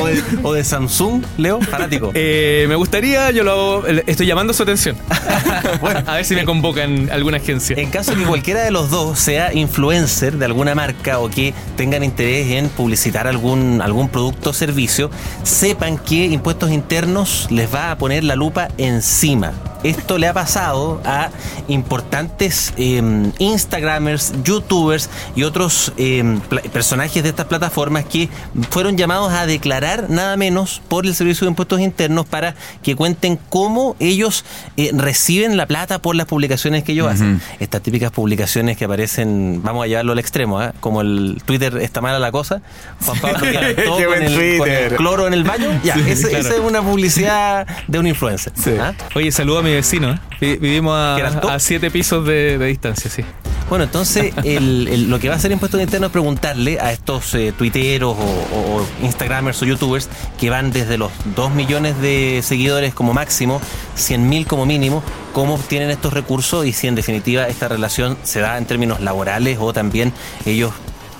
¿O 0.00 0.06
de, 0.06 0.22
o 0.44 0.52
de 0.54 0.64
Samsung, 0.64 1.22
Leo? 1.36 1.60
Fanático. 1.60 2.10
Eh, 2.24 2.64
me 2.68 2.74
gustaría, 2.76 3.30
yo 3.32 3.42
lo 3.44 3.50
hago- 3.82 3.86
estoy 4.06 4.26
llamando 4.26 4.52
su 4.54 4.62
atención. 4.62 4.96
bueno, 5.82 6.02
a 6.06 6.14
ver 6.14 6.24
si 6.24 6.34
me 6.34 6.44
convocan 6.44 7.10
alguna 7.10 7.36
agencia. 7.38 7.76
En 7.76 7.90
caso 7.90 8.12
de 8.12 8.18
que 8.18 8.24
cualquiera 8.24 8.62
de 8.62 8.70
los 8.70 8.90
dos 8.90 9.18
sea 9.18 9.52
influencer 9.52 10.34
de 10.38 10.44
alguna 10.46 10.74
marca 10.74 11.18
o 11.18 11.28
que 11.28 11.52
tengan 11.76 12.02
interés 12.04 12.50
en 12.52 12.68
publicitar 12.70 13.26
algún, 13.26 13.82
algún 13.82 14.08
producto 14.08 14.50
o 14.50 14.52
servicio, 14.54 15.10
sepan 15.42 15.98
que 15.98 16.26
Impuestos 16.26 16.70
Internos 16.70 17.48
les 17.50 17.72
va 17.74 17.90
a 17.90 17.98
poner 17.98 18.24
la 18.24 18.36
lupa 18.36 18.68
encima. 18.78 19.52
Esto 19.82 20.18
le 20.18 20.28
ha 20.28 20.32
pasado 20.34 21.00
a 21.04 21.30
importantes 21.68 22.72
eh, 22.76 23.02
Instagramers, 23.38 24.32
YouTubers 24.44 25.08
y 25.36 25.42
otros 25.42 25.92
eh, 25.96 26.38
pla- 26.48 26.62
personajes 26.62 27.22
de 27.22 27.28
estas 27.30 27.46
plataformas 27.46 28.04
que 28.04 28.28
fueron 28.70 28.96
llamados 28.96 29.32
a 29.32 29.46
declarar 29.46 30.08
nada 30.10 30.36
menos 30.36 30.80
por 30.88 31.06
el 31.06 31.14
Servicio 31.14 31.46
de 31.46 31.50
Impuestos 31.50 31.80
Internos 31.80 32.26
para 32.26 32.54
que 32.82 32.94
cuenten 32.96 33.38
cómo 33.48 33.96
ellos 33.98 34.44
eh, 34.76 34.90
reciben 34.94 35.56
la 35.56 35.66
plata 35.66 36.00
por 36.00 36.14
las 36.16 36.26
publicaciones 36.26 36.84
que 36.84 36.92
ellos 36.92 37.08
hacen. 37.10 37.40
Estas 37.60 37.82
típicas 37.82 38.10
publicaciones 38.12 38.76
que 38.76 38.84
aparecen, 38.84 39.60
vamos 39.62 39.84
a 39.84 39.86
llevarlo 39.88 40.12
al 40.12 40.18
extremo, 40.18 40.60
¿ah? 40.60 40.72
como 40.80 41.00
el 41.00 41.42
Twitter 41.44 41.78
está 41.78 42.00
mala 42.00 42.18
la 42.18 42.30
cosa. 42.32 42.62
Juan 43.04 43.18
Pablo 43.20 43.40
Qué 43.76 43.84
con, 43.84 44.04
buen 44.06 44.22
el, 44.22 44.32
con 44.34 44.42
el 44.42 44.58
Twitter. 44.58 44.96
cloro 44.96 45.26
en 45.26 45.34
el 45.34 45.44
baño. 45.44 45.68
Ya, 45.84 45.94
Claro. 45.94 46.08
esa 46.12 46.54
es 46.54 46.60
una 46.60 46.82
publicidad 46.82 47.66
de 47.88 47.98
un 47.98 48.06
influencer. 48.06 48.52
Sí. 48.62 48.72
¿ah? 48.80 48.94
Oye, 49.14 49.30
saludo 49.32 49.58
a 49.58 49.62
mi 49.72 49.76
vecino. 49.76 50.10
¿eh? 50.12 50.18
Vi- 50.40 50.56
Vivimos 50.56 51.16
¿Que 51.16 51.20
eran 51.20 51.38
a, 51.48 51.54
a 51.54 51.58
siete 51.60 51.90
pisos 51.90 52.26
de, 52.26 52.58
de 52.58 52.66
distancia, 52.66 53.10
sí. 53.10 53.24
Bueno, 53.68 53.84
entonces 53.84 54.34
el- 54.44 54.88
el- 54.88 55.08
lo 55.10 55.18
que 55.18 55.28
va 55.28 55.34
a 55.34 55.38
hacer 55.38 55.50
Impuestos 55.52 55.80
Internos 55.80 56.08
es 56.08 56.12
preguntarle 56.12 56.78
a 56.80 56.92
estos 56.92 57.34
eh, 57.34 57.52
tuiteros 57.56 58.16
o, 58.16 58.20
o- 58.20 58.76
o 58.82 58.86
Instagramers 59.02 59.62
o 59.62 59.64
YouTubers 59.64 60.08
que 60.38 60.50
van 60.50 60.70
desde 60.72 60.98
los 60.98 61.10
2 61.36 61.54
millones 61.54 61.98
de 62.00 62.40
seguidores 62.44 62.92
como 62.94 63.12
máximo, 63.14 63.60
100 63.94 64.28
mil 64.28 64.46
como 64.46 64.66
mínimo, 64.66 65.02
cómo 65.32 65.54
obtienen 65.54 65.90
estos 65.90 66.12
recursos 66.12 66.66
y 66.66 66.72
si 66.72 66.86
en 66.86 66.94
definitiva 66.94 67.46
esta 67.48 67.68
relación 67.68 68.18
se 68.24 68.40
da 68.40 68.58
en 68.58 68.66
términos 68.66 69.00
laborales 69.00 69.58
o 69.60 69.72
también 69.72 70.12
ellos 70.44 70.72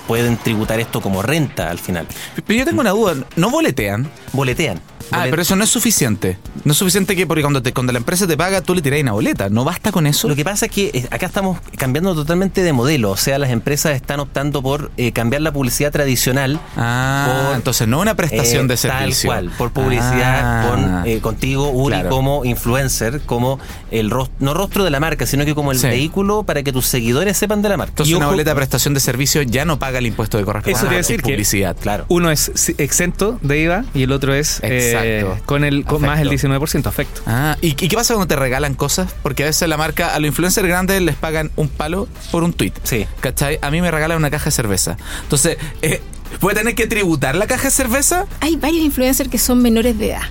pueden 0.06 0.36
tributar 0.36 0.80
esto 0.80 1.00
como 1.00 1.22
renta 1.22 1.70
al 1.70 1.78
final. 1.78 2.06
Pero 2.46 2.58
yo 2.58 2.64
tengo 2.66 2.80
una 2.80 2.90
duda. 2.90 3.14
¿No 3.36 3.50
boletean? 3.50 4.10
Boletean. 4.32 4.80
Ah, 5.10 5.26
pero 5.30 5.42
eso 5.42 5.56
no 5.56 5.64
es 5.64 5.70
suficiente. 5.70 6.38
No 6.64 6.72
es 6.72 6.78
suficiente 6.78 7.16
que 7.16 7.26
porque 7.26 7.42
cuando, 7.42 7.62
te, 7.62 7.72
cuando 7.72 7.92
la 7.92 7.98
empresa 7.98 8.26
te 8.26 8.36
paga, 8.36 8.60
tú 8.60 8.74
le 8.74 8.82
tiráis 8.82 9.02
una 9.02 9.12
boleta. 9.12 9.48
¿No 9.48 9.64
basta 9.64 9.90
con 9.92 10.06
eso? 10.06 10.28
Lo 10.28 10.36
que 10.36 10.44
pasa 10.44 10.66
es 10.66 10.72
que 10.72 10.90
eh, 10.94 11.06
acá 11.10 11.26
estamos 11.26 11.58
cambiando 11.76 12.14
totalmente 12.14 12.62
de 12.62 12.72
modelo, 12.72 13.10
o 13.10 13.16
sea, 13.16 13.38
las 13.38 13.50
empresas 13.50 13.94
están 13.96 14.20
optando 14.20 14.62
por 14.62 14.90
eh, 14.96 15.12
cambiar 15.12 15.42
la 15.42 15.52
publicidad 15.52 15.90
tradicional 15.92 16.60
Ah, 16.76 17.44
por- 17.48 17.56
entonces 17.56 17.88
no 17.88 18.00
una 18.00 18.14
prestación 18.14 18.66
Eh, 18.66 18.68
de 18.68 18.76
servicio. 18.76 19.30
Tal 19.30 19.44
cual, 19.46 19.56
por 19.58 19.72
publicidad 19.72 20.40
Ah. 20.42 20.68
con, 20.70 21.06
eh, 21.06 21.20
contigo, 21.20 21.70
Uri, 21.70 21.94
Claro. 21.94 22.10
como 22.10 22.44
influencer, 22.44 23.20
como 23.26 23.58
el 23.90 24.10
rostro, 24.10 24.34
no 24.40 24.54
rostro 24.54 24.84
de 24.84 24.90
la 24.90 25.00
marca, 25.00 25.26
sino 25.26 25.44
que 25.44 25.54
como 25.54 25.72
el 25.72 25.78
Sí. 25.78 25.86
vehículo 25.86 26.42
para 26.44 26.62
que 26.62 26.72
tus 26.72 26.86
seguidores 26.86 27.36
sepan 27.36 27.62
de 27.62 27.68
la 27.68 27.76
marca. 27.76 27.90
Entonces 27.92 28.12
Y 28.12 28.14
una 28.14 28.26
ojo- 28.26 28.32
boleta 28.34 28.50
de 28.50 28.56
prestación 28.56 28.94
de 28.94 29.00
servicio 29.00 29.42
ya 29.42 29.64
no 29.64 29.78
paga 29.78 29.98
el 29.98 30.06
impuesto 30.06 30.38
de 30.38 30.44
correspondencia. 30.44 30.86
Eso 30.88 30.92
es 30.98 31.06
decir 31.08 31.22
que- 31.22 31.32
publicidad. 31.32 31.76
Claro. 31.80 32.04
Uno 32.08 32.30
es 32.30 32.50
exento 32.78 33.38
de 33.42 33.60
IVA 33.62 33.84
y 33.94 34.02
el 34.04 34.12
otro 34.12 34.34
es 34.34 34.60
eh, 34.62 34.91
Exacto. 34.92 35.44
con 35.46 35.64
el 35.64 35.84
con 35.84 36.02
más 36.02 36.20
el 36.20 36.28
Afecto. 36.28 36.48
19% 36.48 36.86
afecto. 36.86 37.22
Ah, 37.26 37.56
¿y, 37.60 37.68
y 37.68 37.74
qué 37.88 37.96
pasa 37.96 38.14
cuando 38.14 38.28
te 38.28 38.36
regalan 38.36 38.74
cosas? 38.74 39.14
Porque 39.22 39.42
a 39.42 39.46
veces 39.46 39.68
la 39.68 39.76
marca, 39.76 40.14
a 40.14 40.18
los 40.18 40.28
influencers 40.28 40.66
grandes 40.66 41.00
les 41.02 41.16
pagan 41.16 41.50
un 41.56 41.68
palo 41.68 42.08
por 42.30 42.42
un 42.44 42.52
tweet. 42.52 42.72
Sí. 42.82 43.06
¿Cachai? 43.20 43.58
A 43.62 43.70
mí 43.70 43.80
me 43.80 43.90
regalan 43.90 44.16
una 44.18 44.30
caja 44.30 44.46
de 44.46 44.50
cerveza. 44.52 44.96
Entonces, 45.22 45.56
eh, 45.82 46.00
¿puede 46.40 46.56
tener 46.56 46.74
que 46.74 46.86
tributar 46.86 47.34
la 47.34 47.46
caja 47.46 47.64
de 47.64 47.70
cerveza? 47.70 48.26
Hay 48.40 48.56
varios 48.56 48.84
influencers 48.84 49.28
que 49.30 49.38
son 49.38 49.60
menores 49.62 49.98
de 49.98 50.10
edad. 50.10 50.22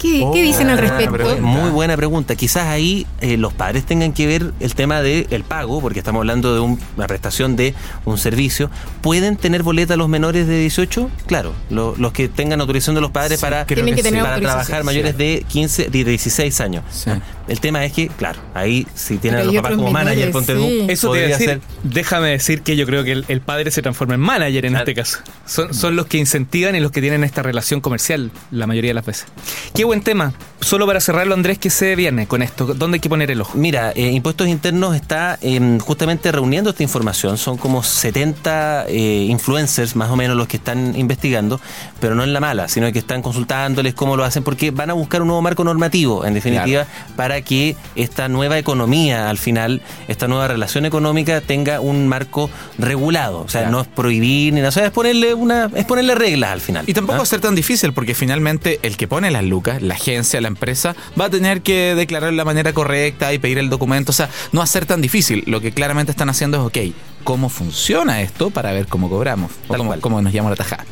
¿Qué, 0.00 0.22
Oh, 0.24 0.32
qué 0.32 0.42
dicen 0.42 0.70
al 0.70 0.78
respecto? 0.78 1.12
pregunta. 1.12 1.40
Muy 1.42 1.70
buena 1.70 1.96
pregunta. 1.96 2.34
Quizás 2.34 2.66
ahí 2.68 3.06
eh, 3.20 3.36
los 3.36 3.52
padres 3.52 3.84
tengan 3.84 4.12
que 4.14 4.26
ver 4.26 4.52
el 4.58 4.74
tema 4.74 5.02
del 5.02 5.26
el 5.30 5.44
pago, 5.44 5.80
porque 5.80 5.98
estamos 5.98 6.20
hablando 6.20 6.54
de 6.54 6.60
un- 6.60 6.80
una 6.96 7.06
prestación 7.06 7.54
de 7.56 7.74
un 8.06 8.16
servicio. 8.16 8.70
¿Pueden 9.02 9.36
tener 9.36 9.62
boleta 9.62 9.96
los 9.96 10.08
menores 10.08 10.46
de 10.46 10.58
18? 10.58 11.10
Claro, 11.26 11.52
lo- 11.68 11.94
los 11.98 12.12
que 12.12 12.28
tengan 12.28 12.60
autorización 12.60 12.94
de 12.94 13.02
los 13.02 13.10
padres 13.10 13.38
Sí, 13.40 13.42
para, 13.44 13.66
creo 13.66 13.76
Tienen 13.84 13.94
que 13.94 14.02
sí. 14.02 14.08
tener 14.08 14.22
para 14.24 14.40
trabajar 14.40 14.84
mayores 14.84 15.16
de 15.18 15.44
15, 15.48 15.90
de 15.90 16.04
16 16.04 16.60
años. 16.62 16.82
Sí. 16.90 17.10
El 17.48 17.58
tema 17.60 17.84
es 17.84 17.92
que, 17.92 18.08
claro, 18.08 18.38
ahí 18.54 18.86
si 18.94 19.18
tienen 19.18 19.40
a 19.40 19.44
los 19.44 19.54
papás 19.56 19.72
como 19.74 19.90
manager, 19.90 20.30
ponte 20.30 20.54
tú. 20.54 20.66
Eso 20.88 21.12
te 21.12 21.18
decir. 21.28 21.46
ser- 21.46 21.60
Déjame 21.82 22.28
decir 22.28 22.62
que 22.62 22.76
yo 22.76 22.86
creo 22.86 23.02
que 23.04 23.12
el, 23.12 23.24
el 23.28 23.40
padre 23.40 23.70
se 23.70 23.82
transforma 23.82 24.14
en 24.14 24.20
manager 24.20 24.64
en 24.66 24.72
Claro. 24.72 24.84
este 24.84 24.94
caso. 24.94 25.18
Son, 25.46 25.74
son 25.74 25.96
los 25.96 26.06
que 26.06 26.16
incentivan 26.18 26.76
y 26.76 26.80
los 26.80 26.92
que 26.92 27.00
tienen 27.00 27.24
esta 27.24 27.42
relación 27.42 27.80
comercial 27.80 28.30
la 28.52 28.66
mayoría 28.68 28.90
de 28.90 28.94
las 28.94 29.04
veces. 29.04 29.26
Qué 29.74 29.84
buen 29.90 30.02
tema. 30.02 30.32
Solo 30.62 30.86
para 30.86 31.00
cerrarlo, 31.00 31.32
Andrés, 31.34 31.58
que 31.58 31.70
se 31.70 31.96
viene 31.96 32.26
con 32.26 32.42
esto? 32.42 32.66
¿Dónde 32.74 32.96
hay 32.96 33.00
que 33.00 33.08
poner 33.08 33.30
el 33.30 33.40
ojo? 33.40 33.56
Mira, 33.56 33.92
eh, 33.96 34.10
Impuestos 34.10 34.46
Internos 34.46 34.94
está 34.94 35.38
em, 35.40 35.78
justamente 35.78 36.30
reuniendo 36.30 36.70
esta 36.70 36.82
información. 36.82 37.38
Son 37.38 37.56
como 37.56 37.82
70 37.82 38.84
eh, 38.88 39.26
influencers, 39.30 39.96
más 39.96 40.10
o 40.10 40.16
menos, 40.16 40.36
los 40.36 40.48
que 40.48 40.58
están 40.58 40.94
investigando, 40.98 41.58
pero 41.98 42.14
no 42.14 42.24
en 42.24 42.34
la 42.34 42.40
mala, 42.40 42.68
sino 42.68 42.92
que 42.92 42.98
están 42.98 43.22
consultándoles 43.22 43.94
cómo 43.94 44.18
lo 44.18 44.24
hacen, 44.24 44.42
porque 44.44 44.70
van 44.70 44.90
a 44.90 44.92
buscar 44.92 45.22
un 45.22 45.28
nuevo 45.28 45.40
marco 45.40 45.64
normativo, 45.64 46.26
en 46.26 46.34
definitiva, 46.34 46.86
para 47.16 47.40
que 47.40 47.74
esta 47.96 48.28
nueva 48.28 48.58
economía, 48.58 49.30
al 49.30 49.38
final, 49.38 49.80
esta 50.08 50.28
nueva 50.28 50.46
relación 50.46 50.84
económica 50.84 51.40
tenga 51.40 51.80
un 51.80 52.06
marco 52.06 52.50
regulado. 52.78 53.40
O 53.40 53.48
sea, 53.48 53.62
Claro. 53.62 53.76
no 53.76 53.80
es 53.82 53.88
prohibir 53.88 54.52
ni 54.52 54.60
nada, 54.60 54.68
o 54.68 54.72
sea, 54.72 54.84
es 54.84 54.92
ponerle, 54.92 55.32
una, 55.32 55.70
es 55.74 55.86
ponerle 55.86 56.14
reglas 56.14 56.50
al 56.50 56.60
final. 56.60 56.84
Y 56.86 56.92
tampoco 56.92 57.14
¿ah? 57.14 57.18
va 57.18 57.22
a 57.22 57.26
ser 57.26 57.40
tan 57.40 57.54
difícil 57.54 57.94
porque 57.94 58.14
finalmente 58.14 58.78
el 58.82 58.98
que 58.98 59.08
pone 59.08 59.30
las 59.30 59.42
lucas, 59.44 59.80
la 59.80 59.94
agencia, 59.94 60.38
la 60.40 60.49
empresa, 60.50 60.94
va 61.18 61.26
a 61.26 61.30
tener 61.30 61.62
que 61.62 61.94
declarar 61.94 62.30
de 62.30 62.36
la 62.36 62.44
manera 62.44 62.72
correcta 62.72 63.32
y 63.32 63.38
pedir 63.38 63.58
el 63.58 63.70
documento. 63.70 64.10
O 64.10 64.14
sea, 64.14 64.28
no 64.52 64.58
va 64.60 64.64
a 64.64 64.66
ser 64.68 64.86
tan 64.86 65.00
difícil. 65.00 65.44
Lo 65.46 65.60
que 65.60 65.72
claramente 65.72 66.12
están 66.12 66.28
haciendo 66.28 66.58
es, 66.58 66.64
ok, 66.64 66.94
¿cómo 67.24 67.48
funciona 67.48 68.20
esto 68.22 68.50
para 68.50 68.72
ver 68.72 68.86
cómo 68.86 69.08
cobramos? 69.08 69.52
O 69.68 69.72
Tal 69.72 69.78
cómo, 69.78 70.00
cómo 70.00 70.22
nos 70.22 70.32
llama 70.32 70.50
la 70.50 70.56
tajada. 70.56 70.84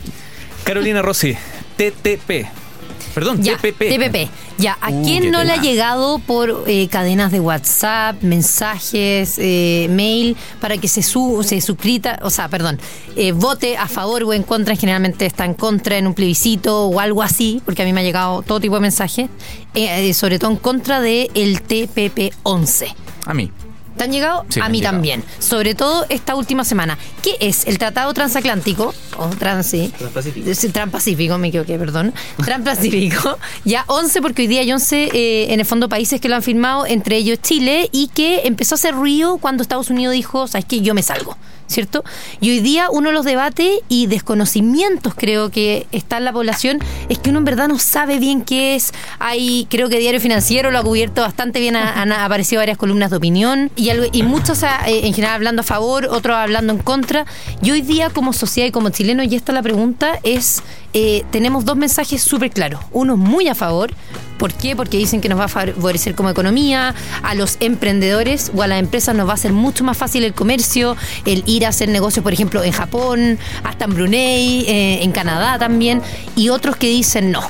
Carolina 0.65 1.03
Rossi, 1.03 1.37
TTP. 1.77 2.68
Perdón, 3.15 3.43
Ya, 3.43 3.57
TPP. 3.57 3.79
TPP. 3.89 4.31
Ya, 4.59 4.77
¿a 4.81 4.91
Uh, 4.91 5.05
quién 5.05 5.31
no 5.31 5.45
le 5.45 5.53
ha 5.53 5.61
llegado 5.61 6.19
por 6.19 6.65
eh, 6.67 6.89
cadenas 6.89 7.31
de 7.33 7.41
WhatsApp, 7.41 8.23
mensajes, 8.23 9.37
eh, 9.39 9.87
mail, 9.91 10.37
para 10.61 10.77
que 10.79 10.89
se, 10.89 11.03
su, 11.03 11.45
se 11.47 11.61
suscrita, 11.61 12.19
o 12.23 12.31
sea, 12.31 12.49
perdón, 12.49 12.79
eh, 13.17 13.33
vote 13.33 13.77
a 13.77 13.87
favor 13.89 14.23
o 14.25 14.33
en 14.33 14.43
contra? 14.43 14.75
Generalmente 14.77 15.27
está 15.27 15.45
en 15.45 15.55
contra 15.55 15.97
en 15.99 16.07
un 16.07 16.15
plebiscito 16.15 16.87
o 16.87 17.01
algo 17.01 17.23
así, 17.23 17.63
porque 17.65 17.83
a 17.83 17.85
mí 17.85 17.93
me 17.93 18.01
ha 18.01 18.05
llegado 18.05 18.43
todo 18.43 18.61
tipo 18.61 18.75
de 18.75 18.81
mensajes, 18.81 19.29
eh, 19.75 20.13
sobre 20.15 20.39
todo 20.39 20.51
en 20.51 20.57
contra 20.57 21.01
del 21.01 21.31
el 21.35 21.63
TPP-11. 21.63 22.95
A 23.27 23.35
mí. 23.35 23.51
¿Te 23.99 24.05
han 24.05 24.13
llegado? 24.13 24.47
Sí, 24.49 24.61
a 24.61 24.69
mí 24.69 24.79
llegado. 24.79 24.97
también. 24.97 25.25
Sobre 25.39 25.75
todo 25.75 26.07
esta 26.09 26.37
última 26.37 26.65
semana. 26.65 26.97
¿Qué 27.23 27.37
es 27.41 27.67
el 27.67 27.79
Tratado 27.79 28.15
Transatlántico? 28.15 28.95
O 29.19 29.27
trans, 29.31 29.67
sí. 29.67 29.93
Transpacífico. 29.99 30.49
Transpacífico, 30.73 31.39
me 31.39 31.49
equivoqué, 31.49 31.77
perdón. 31.79 32.15
Transpacífico. 32.45 33.39
Ya 33.65 33.85
11, 33.89 34.23
porque 34.23 34.43
hoy 34.43 34.49
día 34.49 34.61
hay 34.61 34.73
11 34.73 35.11
eh, 35.13 35.53
en 35.53 35.61
el 35.61 35.67
fondo 35.67 35.89
países 35.89 36.21
que 36.21 36.29
lo 36.29 36.37
han 36.37 36.43
firmado, 36.43 36.87
entre 36.87 37.17
ellos 37.17 37.39
Chile, 37.43 37.89
y 37.93 38.09
que 38.09 38.43
empezó 38.47 38.75
a 38.75 38.77
hacer 38.77 38.95
ruido 38.95 39.39
cuando 39.39 39.63
Estados 39.63 39.91
Unidos 39.91 40.15
dijo, 40.15 40.47
¿sabes 40.47 40.65
qué? 40.65 40.81
Yo 40.81 40.95
me 40.95 41.03
salgo. 41.03 41.37
¿Cierto? 41.69 42.03
Y 42.41 42.49
hoy 42.51 42.61
día 42.61 42.89
uno 42.91 43.09
de 43.11 43.15
los 43.15 43.27
debates 43.27 43.69
y 43.91 44.07
desconocimientos 44.07 45.13
creo 45.15 45.51
que 45.51 45.87
está 45.93 46.17
en 46.17 46.25
la 46.25 46.33
población 46.33 46.79
es 47.11 47.19
que 47.19 47.29
uno 47.29 47.41
en 47.41 47.45
verdad 47.45 47.69
no 47.69 47.79
sabe 47.79 48.19
bien 48.19 48.41
qué 48.43 48.75
es. 48.75 48.93
Hay, 49.19 49.67
creo 49.69 49.91
que 49.91 49.99
Diario 49.99 50.19
Financiero 50.19 50.71
lo 50.71 50.79
ha 50.79 50.83
cubierto 50.83 51.21
bastante 51.21 51.61
bien, 51.61 51.77
ha- 51.77 52.01
han 52.01 52.11
aparecido 52.11 52.61
varias 52.61 52.79
columnas 52.79 53.11
de 53.11 53.19
opinión 53.19 53.71
y, 53.77 53.91
algo- 53.91 54.07
y 54.11 54.23
muchos 54.23 54.63
eh, 54.63 54.69
en 54.87 55.13
general 55.13 55.35
hablando 55.35 55.61
a 55.61 55.65
favor, 55.65 56.07
otros 56.07 56.37
hablando 56.37 56.73
en 56.73 56.79
contra. 56.79 57.27
Y 57.63 57.71
hoy 57.71 57.83
día 57.83 58.09
como 58.09 58.33
sociedad 58.33 58.67
y 58.69 58.73
como 58.73 58.89
chilenos, 58.89 59.27
y 59.31 59.37
esta 59.37 59.53
es 59.53 59.55
la 59.55 59.63
pregunta, 59.63 60.19
es, 60.23 60.63
eh, 60.95 61.25
tenemos 61.31 61.67
dos 61.67 61.77
mensajes 61.77 62.23
súper 62.23 62.51
claros. 62.51 62.81
Uno 62.93 63.19
muy 63.19 63.47
a 63.49 63.55
favor, 63.55 63.93
¿Por 64.39 64.55
qué? 64.55 64.77
Porque 64.77 64.97
dicen 64.97 65.21
que 65.21 65.29
nos 65.29 65.39
va 65.39 65.45
a 65.45 65.49
favorecer 65.49 66.15
como 66.15 66.31
economía, 66.31 66.95
a 67.23 67.35
los 67.35 67.57
emprendedores 67.61 68.53
o 68.55 68.63
a 68.63 68.67
las 68.67 68.79
empresas 68.79 69.15
nos 69.15 69.27
va 69.27 69.33
a 69.33 69.35
hacer 69.35 69.53
mucho 69.53 69.85
más 69.85 69.97
fácil 69.97 70.25
el 70.25 70.33
comercio, 70.33 70.97
el 71.27 71.43
ir 71.47 71.67
a 71.67 71.71
hacer 71.71 71.89
negocios, 71.89 72.23
por 72.23 72.33
ejemplo, 72.33 72.63
en 72.63 72.73
Japón, 72.73 73.39
hasta 73.65 73.85
en 73.87 73.95
Brunei, 73.95 74.65
eh, 74.69 75.03
en 75.03 75.13
Canadá 75.13 75.59
también, 75.59 76.03
y 76.37 76.49
otros 76.51 76.77
que 76.77 76.89
dicen 76.89 77.33
no. 77.33 77.43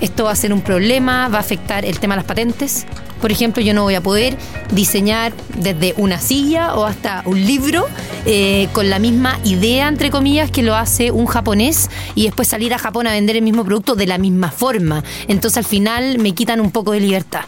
Esto 0.00 0.24
va 0.24 0.32
a 0.32 0.36
ser 0.36 0.52
un 0.52 0.62
problema, 0.62 1.28
va 1.28 1.38
a 1.38 1.40
afectar 1.40 1.84
el 1.84 1.98
tema 2.00 2.14
de 2.14 2.18
las 2.18 2.26
patentes. 2.26 2.86
Por 3.22 3.30
ejemplo, 3.30 3.62
yo 3.62 3.72
no 3.72 3.84
voy 3.84 3.94
a 3.94 4.00
poder 4.00 4.36
diseñar 4.72 5.32
desde 5.56 5.94
una 5.96 6.18
silla 6.18 6.74
o 6.74 6.84
hasta 6.84 7.22
un 7.24 7.40
libro 7.46 7.86
eh, 8.26 8.68
con 8.72 8.90
la 8.90 8.98
misma 8.98 9.38
idea, 9.44 9.86
entre 9.86 10.10
comillas, 10.10 10.50
que 10.50 10.64
lo 10.64 10.74
hace 10.74 11.12
un 11.12 11.26
japonés 11.26 11.88
y 12.16 12.24
después 12.24 12.48
salir 12.48 12.74
a 12.74 12.78
Japón 12.78 13.06
a 13.06 13.12
vender 13.12 13.36
el 13.36 13.42
mismo 13.42 13.64
producto 13.64 13.94
de 13.94 14.08
la 14.08 14.18
misma 14.18 14.50
forma. 14.50 15.04
Entonces 15.28 15.58
al 15.58 15.64
final 15.64 16.18
me 16.18 16.32
quitan 16.32 16.60
un 16.60 16.72
poco 16.72 16.90
de 16.90 17.00
libertad. 17.00 17.44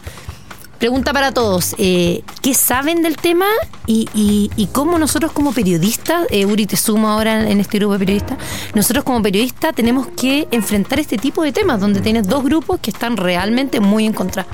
Pregunta 0.79 1.11
para 1.11 1.33
todos, 1.33 1.75
eh, 1.77 2.23
¿qué 2.41 2.53
saben 2.53 3.01
del 3.01 3.17
tema 3.17 3.45
y, 3.85 4.67
cómo 4.71 4.97
nosotros 4.97 5.33
como 5.33 5.51
periodistas, 5.51 6.25
eh, 6.29 6.45
Uri 6.45 6.67
te 6.67 6.77
sumo 6.77 7.09
ahora 7.09 7.49
en 7.49 7.59
este 7.59 7.79
grupo 7.79 7.93
de 7.93 7.99
periodistas, 7.99 8.37
nosotros 8.73 9.03
como 9.03 9.21
periodistas 9.21 9.73
tenemos 9.75 10.07
que 10.07 10.47
enfrentar 10.51 10.99
este 10.99 11.17
tipo 11.17 11.43
de 11.43 11.51
temas 11.51 11.81
donde 11.81 12.01
tienes 12.01 12.27
dos 12.27 12.43
grupos 12.43 12.79
que 12.79 12.91
están 12.91 13.17
realmente 13.17 13.79
muy 13.81 14.05
en 14.05 14.13
contra? 14.13 14.45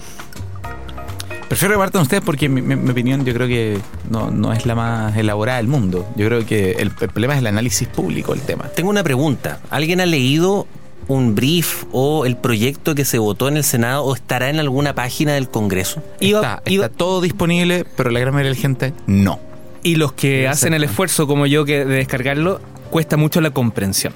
Prefiero 1.51 1.73
que 1.73 1.79
partan 1.79 2.01
ustedes 2.03 2.23
porque 2.23 2.47
mi, 2.47 2.61
mi- 2.61 2.77
mi 2.77 2.91
opinión 2.91 3.25
yo 3.25 3.33
creo 3.33 3.45
que 3.47 3.77
no, 4.09 4.31
no 4.31 4.53
es 4.53 4.65
la 4.65 4.73
más 4.73 5.17
elaborada 5.17 5.57
del 5.57 5.67
mundo. 5.67 6.07
Yo 6.15 6.25
creo 6.27 6.45
que 6.45 6.71
el, 6.79 6.91
el 7.01 7.09
problema 7.09 7.33
es 7.33 7.39
el 7.39 7.47
análisis 7.47 7.89
público 7.89 8.31
del 8.33 8.41
tema. 8.41 8.69
Tengo 8.69 8.89
una 8.89 9.03
pregunta. 9.03 9.59
¿Alguien 9.69 9.99
ha 9.99 10.05
leído 10.05 10.65
un 11.09 11.35
brief 11.35 11.83
o 11.91 12.25
el 12.25 12.37
proyecto 12.37 12.95
que 12.95 13.03
se 13.03 13.17
votó 13.19 13.49
en 13.49 13.57
el 13.57 13.65
Senado 13.65 14.03
o 14.05 14.15
estará 14.15 14.49
en 14.49 14.59
alguna 14.59 14.95
página 14.95 15.33
del 15.33 15.49
Congreso? 15.49 16.01
está, 16.21 16.61
está 16.65 16.87
todo 16.87 17.19
disponible, 17.19 17.85
pero 17.97 18.11
la 18.11 18.21
gran 18.21 18.33
mayoría 18.33 18.51
de 18.51 18.55
la 18.55 18.61
gente 18.61 18.93
no. 19.07 19.37
Y 19.83 19.95
los 19.95 20.13
que 20.13 20.47
hacen 20.47 20.73
el 20.73 20.85
esfuerzo, 20.85 21.27
como 21.27 21.47
yo, 21.47 21.65
que 21.65 21.83
de 21.83 21.95
descargarlo, 21.95 22.61
cuesta 22.91 23.17
mucho 23.17 23.41
la 23.41 23.49
comprensión. 23.51 24.13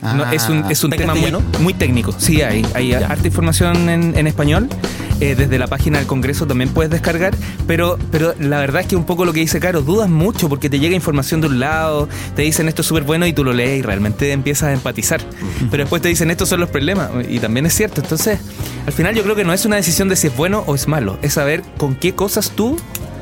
No, 0.00 0.22
Ah. 0.22 0.32
es 0.32 0.48
un, 0.48 0.58
es 0.70 0.84
un 0.84 0.92
¿Está 0.92 1.02
en 1.12 1.12
tema 1.12 1.14
muy, 1.40 1.60
muy 1.60 1.74
técnico. 1.74 2.12
Sí, 2.16 2.40
hay, 2.40 2.64
hay 2.74 2.92
harta 2.92 3.26
información 3.26 3.88
en, 3.88 4.16
en 4.16 4.26
español. 4.28 4.68
Eh, 5.20 5.34
desde 5.34 5.58
la 5.58 5.66
página 5.66 5.98
del 5.98 6.06
Congreso 6.06 6.46
también 6.46 6.70
puedes 6.70 6.90
descargar. 6.90 7.34
Pero, 7.66 7.98
pero 8.10 8.34
la 8.38 8.58
verdad 8.58 8.82
es 8.82 8.88
que 8.88 8.96
un 8.96 9.04
poco 9.04 9.24
lo 9.24 9.32
que 9.32 9.40
dice 9.40 9.60
Caro, 9.60 9.82
dudas 9.82 10.08
mucho 10.08 10.48
porque 10.48 10.70
te 10.70 10.78
llega 10.78 10.94
información 10.94 11.40
de 11.40 11.48
un 11.48 11.60
lado, 11.60 12.08
te 12.36 12.42
dicen 12.42 12.68
esto 12.68 12.82
es 12.82 12.88
súper 12.88 13.02
bueno 13.02 13.26
y 13.26 13.32
tú 13.32 13.44
lo 13.44 13.52
lees 13.52 13.80
y 13.80 13.82
realmente 13.82 14.32
empiezas 14.32 14.68
a 14.68 14.72
empatizar. 14.72 15.20
Pero 15.70 15.84
después 15.84 16.02
te 16.02 16.08
dicen 16.08 16.30
estos 16.30 16.48
son 16.48 16.60
los 16.60 16.70
problemas. 16.70 17.10
Y 17.28 17.38
también 17.40 17.66
es 17.66 17.74
cierto. 17.74 18.00
Entonces, 18.00 18.38
al 18.86 18.92
final 18.92 19.14
yo 19.14 19.22
creo 19.22 19.34
que 19.34 19.44
no 19.44 19.52
es 19.52 19.64
una 19.64 19.76
decisión 19.76 20.08
de 20.08 20.16
si 20.16 20.28
es 20.28 20.36
bueno 20.36 20.64
o 20.66 20.74
es 20.74 20.88
malo. 20.88 21.18
Es 21.22 21.34
saber 21.34 21.62
con 21.78 21.94
qué 21.94 22.14
cosas 22.14 22.50
tú 22.50 22.76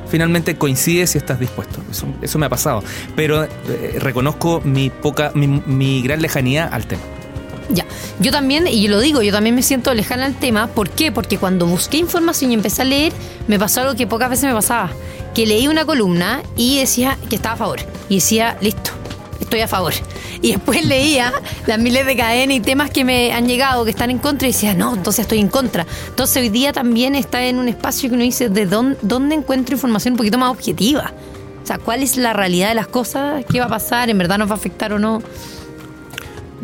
finalmente 0.09 0.57
coincides 0.57 1.15
y 1.15 1.19
estás 1.19 1.41
dispuesto. 1.41 1.81
Eso, 1.91 2.07
eso 2.23 2.39
me 2.39 2.47
ha 2.47 2.51
pasado. 2.51 2.83
Pero 3.15 3.45
eh, 3.45 3.99
reconozco 3.99 4.61
mi 4.65 4.91
poca, 4.91 5.33
mi, 5.35 5.47
mi 5.47 6.03
gran 6.03 6.23
lejanía 6.23 6.67
al 6.67 6.87
tema. 6.87 7.03
Ya, 7.69 7.85
yo 8.21 8.31
también, 8.31 8.67
y 8.69 8.89
lo 8.89 9.01
digo, 9.01 9.23
yo 9.23 9.33
también 9.33 9.55
me 9.55 9.63
siento 9.63 9.93
lejana 9.93 10.27
al 10.27 10.35
tema. 10.35 10.69
¿Por 10.69 10.91
qué? 10.91 11.11
Porque 11.11 11.39
cuando 11.39 11.67
busqué 11.67 11.99
información 11.99 12.53
y 12.53 12.55
empecé 12.55 12.83
a 12.83 12.85
leer, 12.85 13.13
me 13.49 13.59
pasó 13.59 13.81
algo 13.81 13.95
que 13.95 14.07
pocas 14.07 14.31
veces 14.31 14.45
me 14.45 14.55
pasaba. 14.55 14.91
Que 15.35 15.47
leí 15.47 15.69
una 15.69 15.85
columna 15.85 16.43
y 16.57 16.79
decía 16.79 17.19
que 17.29 17.37
estaba 17.37 17.55
a 17.55 17.59
favor. 17.59 17.81
Y 18.09 18.17
decía, 18.17 18.57
listo, 18.61 18.91
estoy 19.41 19.61
a 19.61 19.69
favor. 19.69 19.93
Y 20.43 20.53
después 20.53 20.85
leía 20.85 21.33
las 21.67 21.79
miles 21.79 22.05
de 22.05 22.15
cadenas 22.15 22.57
y 22.59 22.61
temas 22.61 22.91
que 22.91 23.05
me 23.05 23.33
han 23.33 23.49
llegado 23.49 23.85
que 23.85 23.91
están 23.91 24.11
en 24.11 24.19
contra 24.19 24.47
y 24.47 24.53
decía, 24.53 24.75
no, 24.75 24.95
entonces 24.95 25.21
estoy 25.21 25.39
en 25.39 25.49
contra. 25.49 25.87
Entonces 26.09 26.37
hoy 26.37 26.51
día 26.51 26.75
también 26.75 27.15
está 27.15 27.43
en 27.43 27.59
un 27.59 27.69
espacio 27.69 28.11
que 28.11 28.15
uno 28.15 28.23
dice, 28.23 28.51
¿de 28.51 28.67
dónde, 28.67 28.99
dónde 29.01 29.35
encuentro 29.35 29.75
información 29.75 30.13
un 30.13 30.19
poquito 30.19 30.37
más 30.37 30.51
objetiva? 30.51 31.15
O 31.63 31.67
sea, 31.67 31.79
¿cuál 31.79 32.03
es 32.03 32.19
la 32.19 32.35
realidad 32.35 32.69
de 32.69 32.75
las 32.75 32.87
cosas? 32.87 33.45
¿Qué 33.51 33.59
va 33.59 33.67
a 33.67 33.71
pasar? 33.71 34.11
¿En 34.11 34.19
verdad 34.19 34.37
nos 34.39 34.49
va 34.49 34.53
a 34.53 34.57
afectar 34.57 34.93
o 34.93 34.99
no? 34.99 35.23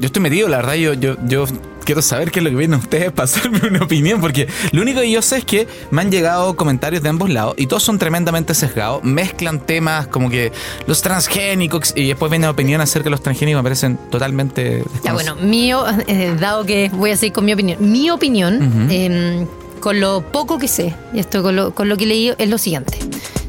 Yo 0.03 0.07
estoy 0.07 0.21
metido, 0.21 0.49
la 0.49 0.57
verdad, 0.57 0.75
yo, 0.75 0.95
yo, 0.95 1.17
yo 1.29 1.45
quiero 1.85 2.03
saber 2.03 2.33
qué 2.33 2.41
es 2.41 2.43
lo 2.43 2.51
que 2.51 2.57
vienen 2.57 2.81
ustedes 2.81 3.13
para 3.13 3.23
hacerme 3.27 3.61
una 3.69 3.85
opinión, 3.85 4.21
porque 4.21 4.49
lo 4.73 4.83
único 4.83 5.01
que 5.01 5.09
yo 5.09 5.23
sé 5.23 5.37
es 5.37 5.45
que 5.45 5.69
me 5.93 6.03
han 6.03 6.11
llegado 6.11 6.57
comentarios 6.57 7.05
de 7.05 7.09
ambos 7.09 7.31
lados 7.31 7.55
y 7.57 7.69
todos 7.69 7.85
son 7.85 8.01
tremendamente 8.01 8.53
sesgados, 8.53 9.05
mezclan 9.05 9.61
temas 9.61 10.09
como 10.09 10.29
que 10.29 10.51
los 10.89 11.03
transgénicos 11.03 11.93
y 11.95 12.09
después 12.09 12.31
viene 12.31 12.49
opinión 12.49 12.81
acerca 12.81 13.05
de 13.05 13.11
los 13.11 13.23
transgénicos 13.23 13.61
me 13.61 13.63
parecen 13.63 13.97
totalmente... 14.11 14.83
Ya 15.05 15.13
bueno, 15.13 15.37
mío, 15.37 15.85
eh, 16.09 16.35
dado 16.37 16.67
que 16.67 16.91
voy 16.93 17.13
a 17.13 17.17
seguir 17.17 17.35
con 17.35 17.45
mi 17.45 17.53
opinión, 17.53 17.93
mi 17.93 18.11
opinión, 18.11 18.89
eh, 18.91 19.47
con 19.83 20.01
lo 20.01 20.23
poco 20.33 20.59
que 20.59 20.69
sé, 20.69 20.95
y 21.13 21.19
esto 21.19 21.43
con 21.43 21.57
lo, 21.57 21.75
con 21.75 21.89
lo 21.91 21.97
que 21.99 22.05
he 22.05 22.07
leído, 22.07 22.35
es 22.39 22.49
lo 22.49 22.57
siguiente. 22.57 22.99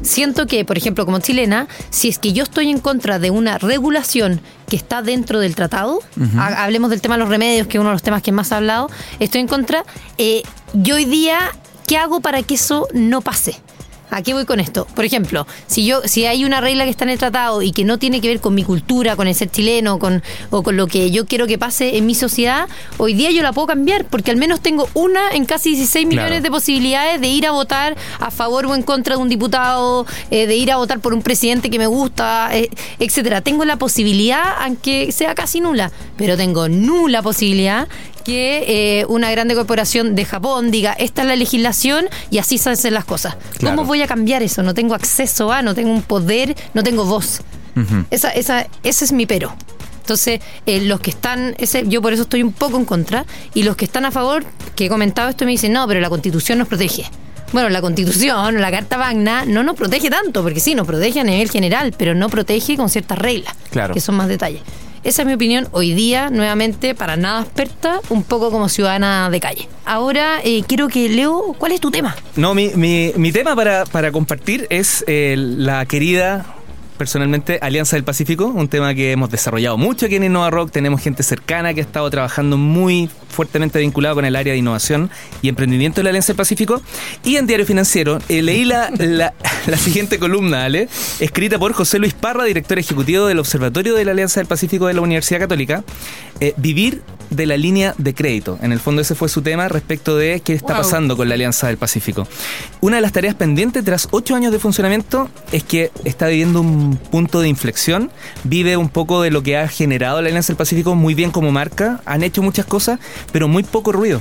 Siento 0.02 0.46
que, 0.46 0.64
por 0.66 0.76
ejemplo, 0.76 1.06
como 1.06 1.18
chilena, 1.20 1.66
si 1.88 2.08
es 2.08 2.18
que 2.18 2.32
yo 2.34 2.42
estoy 2.42 2.68
en 2.70 2.78
contra 2.78 3.18
de 3.18 3.30
una 3.30 3.56
regulación 3.56 4.40
que 4.68 4.76
está 4.76 5.00
dentro 5.00 5.38
del 5.40 5.54
tratado, 5.54 6.00
ha- 6.38 6.64
hablemos 6.64 6.90
del 6.90 7.00
tema 7.00 7.14
de 7.14 7.20
los 7.20 7.28
remedios, 7.30 7.66
que 7.68 7.78
es 7.78 7.80
uno 7.80 7.88
de 7.90 7.94
los 7.94 8.02
temas 8.02 8.20
que 8.22 8.32
más 8.32 8.52
ha 8.52 8.58
hablado, 8.58 8.90
estoy 9.20 9.40
en 9.40 9.48
contra, 9.48 9.84
eh, 10.18 10.42
yo 10.74 10.96
hoy 10.96 11.04
día, 11.06 11.38
¿qué 11.86 11.96
hago 11.96 12.20
para 12.20 12.42
que 12.42 12.54
eso 12.56 12.86
no 12.92 13.22
pase? 13.22 13.56
¿A 14.14 14.22
qué 14.22 14.32
voy 14.32 14.44
con 14.44 14.60
esto? 14.60 14.86
Por 14.94 15.04
ejemplo, 15.04 15.44
si 15.66 15.84
yo, 15.84 16.02
si 16.04 16.24
hay 16.26 16.44
una 16.44 16.60
regla 16.60 16.84
que 16.84 16.90
está 16.90 17.04
en 17.04 17.10
el 17.10 17.18
tratado 17.18 17.62
y 17.62 17.72
que 17.72 17.82
no 17.84 17.98
tiene 17.98 18.20
que 18.20 18.28
ver 18.28 18.40
con 18.40 18.54
mi 18.54 18.62
cultura, 18.62 19.16
con 19.16 19.26
el 19.26 19.34
ser 19.34 19.50
chileno, 19.50 19.98
con, 19.98 20.22
o 20.50 20.62
con 20.62 20.76
lo 20.76 20.86
que 20.86 21.10
yo 21.10 21.26
quiero 21.26 21.48
que 21.48 21.58
pase 21.58 21.96
en 21.96 22.06
mi 22.06 22.14
sociedad, 22.14 22.68
hoy 22.98 23.14
día 23.14 23.32
yo 23.32 23.42
la 23.42 23.52
puedo 23.52 23.66
cambiar, 23.66 24.04
porque 24.04 24.30
al 24.30 24.36
menos 24.36 24.60
tengo 24.60 24.88
una 24.94 25.30
en 25.32 25.44
casi 25.46 25.70
16 25.70 26.06
millones 26.06 26.28
Claro. 26.28 26.42
de 26.42 26.50
posibilidades 26.50 27.20
de 27.20 27.26
ir 27.28 27.44
a 27.46 27.50
votar 27.50 27.96
a 28.20 28.30
favor 28.30 28.66
o 28.66 28.74
en 28.76 28.82
contra 28.82 29.16
de 29.16 29.22
un 29.22 29.28
diputado, 29.28 30.06
eh, 30.30 30.46
de 30.46 30.54
ir 30.54 30.70
a 30.70 30.76
votar 30.76 31.00
por 31.00 31.12
un 31.12 31.22
presidente 31.22 31.68
que 31.68 31.78
me 31.78 31.86
gusta, 31.88 32.50
eh, 32.56 32.70
etcétera. 33.00 33.40
Tengo 33.40 33.64
la 33.64 33.76
posibilidad, 33.78 34.42
aunque 34.60 35.10
sea 35.10 35.34
casi 35.34 35.60
nula, 35.60 35.90
pero 36.16 36.36
tengo 36.36 36.68
nula 36.68 37.20
posibilidad 37.20 37.88
que 38.24 39.00
eh, 39.00 39.06
una 39.08 39.30
grande 39.30 39.54
corporación 39.54 40.14
de 40.14 40.24
Japón 40.24 40.70
diga 40.70 40.92
esta 40.94 41.22
es 41.22 41.28
la 41.28 41.36
legislación 41.36 42.06
y 42.30 42.38
así 42.38 42.58
se 42.58 42.70
hacen 42.70 42.94
las 42.94 43.04
cosas. 43.04 43.36
Claro. 43.58 43.76
¿Cómo 43.76 43.86
voy 43.86 44.02
a 44.02 44.06
cambiar 44.06 44.42
eso? 44.42 44.62
No 44.62 44.74
tengo 44.74 44.94
acceso 44.94 45.52
a, 45.52 45.62
no 45.62 45.74
tengo 45.74 45.90
un 45.92 46.02
poder, 46.02 46.56
no 46.72 46.82
tengo 46.82 47.04
voz. 47.04 47.42
esa, 48.10 48.30
esa, 48.30 48.66
ese 48.82 49.04
es 49.04 49.12
mi 49.12 49.26
pero. 49.26 49.54
Entonces, 50.00 50.40
eh, 50.66 50.82
los 50.82 51.00
que 51.00 51.10
están, 51.10 51.54
ese, 51.58 51.84
yo 51.88 52.02
por 52.02 52.12
eso 52.12 52.22
estoy 52.24 52.42
un 52.42 52.52
poco 52.52 52.76
en 52.76 52.84
contra, 52.84 53.24
y 53.54 53.62
los 53.62 53.74
que 53.74 53.86
están 53.86 54.04
a 54.04 54.10
favor, 54.10 54.44
que 54.76 54.84
he 54.84 54.88
comentado 54.90 55.30
esto, 55.30 55.46
me 55.46 55.52
dicen, 55.52 55.72
no, 55.72 55.88
pero 55.88 55.98
la 56.00 56.10
constitución 56.10 56.58
nos 56.58 56.68
protege. 56.68 57.04
Bueno, 57.52 57.70
la 57.70 57.80
constitución, 57.80 58.60
la 58.60 58.70
Carta 58.70 58.98
Magna, 58.98 59.44
no 59.46 59.62
nos 59.62 59.76
protege 59.76 60.10
tanto, 60.10 60.42
porque 60.42 60.60
sí, 60.60 60.74
nos 60.74 60.86
protege 60.86 61.20
a 61.20 61.24
nivel 61.24 61.48
general, 61.50 61.94
pero 61.96 62.14
no 62.14 62.28
protege 62.28 62.76
con 62.76 62.90
ciertas 62.90 63.16
reglas, 63.16 63.54
Claro. 63.70 63.94
que 63.94 64.00
son 64.00 64.16
más 64.16 64.28
detalles. 64.28 64.60
Esa 65.04 65.20
es 65.20 65.28
mi 65.28 65.34
opinión 65.34 65.68
hoy 65.72 65.92
día, 65.92 66.30
nuevamente, 66.30 66.94
para 66.94 67.18
nada 67.18 67.42
experta, 67.42 68.00
un 68.08 68.22
poco 68.22 68.50
como 68.50 68.70
ciudadana 68.70 69.28
de 69.28 69.38
calle. 69.38 69.68
Ahora, 69.84 70.40
eh, 70.42 70.62
quiero 70.66 70.88
que 70.88 71.10
Leo, 71.10 71.54
¿cuál 71.58 71.72
es 71.72 71.80
tu 71.80 71.90
tema? 71.90 72.16
No, 72.36 72.54
mi, 72.54 72.70
mi, 72.70 73.12
mi 73.16 73.30
tema 73.30 73.54
para, 73.54 73.84
para 73.84 74.10
compartir 74.12 74.66
es 74.70 75.04
eh, 75.06 75.34
la 75.36 75.84
querida, 75.84 76.53
personalmente, 76.96 77.58
Alianza 77.60 77.96
del 77.96 78.04
Pacífico, 78.04 78.46
un 78.46 78.68
tema 78.68 78.94
que 78.94 79.12
hemos 79.12 79.30
desarrollado 79.30 79.76
mucho 79.76 80.06
aquí 80.06 80.16
en 80.16 80.24
Innova 80.24 80.50
Rock. 80.50 80.70
Tenemos 80.70 81.00
gente 81.00 81.22
cercana 81.22 81.74
que 81.74 81.80
ha 81.80 81.84
estado 81.84 82.08
trabajando 82.10 82.56
muy 82.56 83.10
fuertemente 83.28 83.78
vinculado 83.78 84.14
con 84.14 84.24
el 84.24 84.36
área 84.36 84.52
de 84.52 84.58
innovación 84.58 85.10
y 85.42 85.48
emprendimiento 85.48 85.96
de 85.96 86.04
la 86.04 86.10
Alianza 86.10 86.28
del 86.28 86.36
Pacífico. 86.36 86.80
Y 87.24 87.36
en 87.36 87.46
Diario 87.46 87.66
Financiero 87.66 88.18
eh, 88.28 88.42
leí 88.42 88.64
la, 88.64 88.90
siguiente 89.76 90.18
columna, 90.18 90.64
Ale, 90.64 90.88
escrita 91.20 91.58
por 91.58 91.72
José 91.72 91.98
Luis 91.98 92.14
Parra, 92.14 92.44
director 92.44 92.78
ejecutivo 92.78 93.26
del 93.26 93.38
Observatorio 93.38 93.94
de 93.94 94.04
la 94.04 94.12
Alianza 94.12 94.40
del 94.40 94.46
Pacífico 94.46 94.86
de 94.86 94.94
la 94.94 95.00
Universidad 95.00 95.40
Católica. 95.40 95.84
eh, 96.40 96.54
vivir 96.56 97.02
de 97.34 97.46
la 97.46 97.56
línea 97.56 97.94
de 97.98 98.14
crédito. 98.14 98.58
En 98.62 98.72
el 98.72 98.80
fondo 98.80 99.02
ese 99.02 99.14
fue 99.14 99.28
su 99.28 99.42
tema 99.42 99.68
respecto 99.68 100.16
de 100.16 100.40
qué 100.40 100.52
está 100.54 100.74
Wow. 100.74 100.82
pasando 100.82 101.16
con 101.16 101.28
la 101.28 101.34
Alianza 101.34 101.66
del 101.68 101.76
Pacífico. 101.76 102.26
Una 102.80 102.96
de 102.96 103.02
las 103.02 103.12
tareas 103.12 103.34
pendientes 103.34 103.84
tras 103.84 104.08
ocho 104.10 104.34
años 104.34 104.52
de 104.52 104.58
funcionamiento 104.58 105.28
es 105.52 105.62
que 105.64 105.90
está 106.04 106.28
viviendo 106.28 106.60
un 106.60 106.96
punto 107.10 107.40
de 107.40 107.48
inflexión, 107.48 108.10
vive 108.44 108.76
un 108.76 108.88
poco 108.88 109.22
de 109.22 109.30
lo 109.30 109.42
que 109.42 109.56
ha 109.56 109.68
generado 109.68 110.20
la 110.22 110.28
Alianza 110.28 110.48
del 110.48 110.56
Pacífico 110.56 110.94
muy 110.94 111.14
bien 111.14 111.30
como 111.30 111.50
marca, 111.52 112.00
han 112.04 112.22
hecho 112.22 112.42
muchas 112.42 112.66
cosas, 112.66 112.98
pero 113.32 113.48
muy 113.48 113.62
poco 113.62 113.92
ruido. 113.92 114.20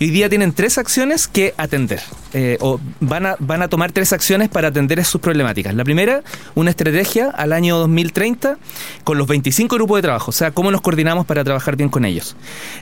Hoy 0.00 0.10
día 0.10 0.28
tienen 0.28 0.52
tres 0.52 0.78
acciones 0.78 1.28
que 1.28 1.54
atender. 1.56 2.00
eh, 2.32 2.58
o 2.60 2.78
van 3.00 3.26
a, 3.26 3.36
van 3.38 3.62
a 3.62 3.68
tomar 3.68 3.92
tres 3.92 4.12
acciones 4.12 4.48
para 4.48 4.68
atender 4.68 5.02
sus 5.04 5.20
problemáticas. 5.20 5.74
La 5.74 5.84
primera, 5.84 6.22
una 6.54 6.70
estrategia 6.70 7.30
al 7.30 7.52
año 7.52 7.78
2030 7.78 8.58
con 9.04 9.16
los 9.18 9.26
25 9.26 9.74
grupos 9.76 9.98
de 9.98 10.02
trabajo. 10.02 10.30
O 10.30 10.32
sea, 10.32 10.50
cómo 10.50 10.70
nos 10.70 10.80
coordinamos 10.82 11.24
para 11.26 11.44
trabajar 11.44 11.76
bien 11.76 11.88
con 11.88 12.04
ellos. 12.04 12.36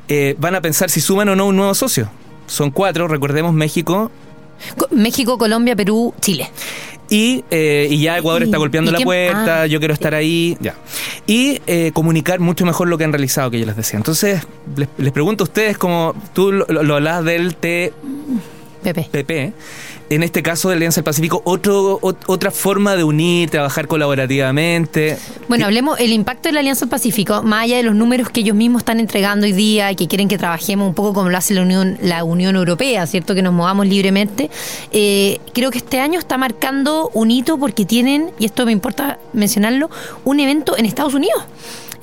Eh, 0.09 0.35
van 0.39 0.55
a 0.55 0.61
pensar 0.61 0.91
si 0.91 1.01
suman 1.01 1.29
o 1.29 1.37
no 1.37 1.47
un 1.47 1.57
nuevo 1.57 1.75
socio. 1.75 2.11
Son 2.47 2.71
cuatro, 2.71 3.07
recordemos 3.09 3.53
México, 3.55 4.11
Co- 4.77 4.89
México, 4.93 5.37
Colombia, 5.39 5.75
Perú, 5.77 6.15
Chile. 6.21 6.49
Y, 7.15 7.45
eh, 7.49 7.87
y 7.89 8.01
ya 8.01 8.19
Ecuador 8.19 8.43
¿Y- 8.43 8.47
está 8.47 8.59
golpeando 8.59 8.91
la 8.91 8.99
puerta, 8.99 9.63
ah, 9.63 9.67
yo 9.67 9.79
quiero 9.79 9.95
estar 9.95 10.17
ahí, 10.17 10.57
ya. 10.61 10.75
Y 11.29 11.61
eh, 11.69 11.93
comunicar 11.95 12.41
mucho 12.41 12.67
mejor 12.67 12.89
lo 12.89 12.99
que 12.99 13.05
han 13.05 13.13
realizado, 13.13 13.53
que 13.53 13.61
yo 13.61 13.67
les 13.67 13.77
decía. 13.77 13.99
Entonces, 13.99 14.45
les, 14.75 14.89
les 14.99 15.13
pregunto 15.13 15.45
a 15.45 15.47
ustedes, 15.47 15.79
como 15.79 16.13
tú 16.33 16.51
lo, 16.51 16.67
lo, 16.67 16.95
hablabas 16.97 17.25
del 17.25 17.55
TPP, 17.55 19.11
Pepe. 19.13 19.53
En 20.11 20.23
este 20.23 20.43
caso 20.43 20.69
de 20.69 20.77
Alianza 20.77 20.97
del 21.01 21.05
Pacífico, 21.05 21.41
otro, 21.45 21.99
ot- 22.01 22.17
otra 22.27 22.51
forma 22.51 22.95
de 22.97 23.05
unir, 23.05 23.51
trabajar 23.51 23.87
colaborativamente. 23.89 25.17
Bueno, 25.49 25.65
hablemos 25.67 25.99
el 26.01 26.13
impacto 26.13 26.49
de 26.49 26.53
la 26.55 26.61
Alianza 26.61 26.81
del 26.87 26.91
Pacífico, 26.91 27.43
más 27.43 27.65
allá 27.65 27.77
de 27.79 27.83
los 27.83 27.95
números 27.95 28.31
que 28.31 28.41
ellos 28.41 28.57
mismos 28.57 28.81
están 28.83 29.01
entregando 29.01 29.47
hoy 29.47 29.53
día 29.53 29.91
y 29.93 29.97
que 29.97 30.07
quieren 30.09 30.29
que 30.29 30.39
trabajemos 30.39 30.89
un 30.89 30.95
poco 30.95 31.15
como 31.15 31.31
lo 31.31 31.37
hace 31.39 31.55
la 31.55 31.63
Unión, 31.63 31.99
la 32.03 32.25
Unión 32.25 32.57
Europea, 32.57 33.07
¿cierto? 33.07 33.35
Que 33.35 33.43
nos 33.43 33.53
movamos 33.55 33.87
libremente. 33.87 34.51
Eh, 34.93 35.41
creo 35.53 35.71
que 35.71 35.79
este 35.79 36.01
año 36.01 36.19
está 36.19 36.37
marcando 36.39 37.11
un 37.15 37.31
hito 37.31 37.59
porque 37.59 37.85
tienen, 37.85 38.31
y 38.39 38.45
esto 38.45 38.67
me 38.67 38.73
importa 38.73 39.19
mencionarlo, 39.33 39.91
un 40.25 40.41
evento 40.41 40.77
en 40.77 40.87
Estados 40.87 41.15
Unidos. 41.15 41.43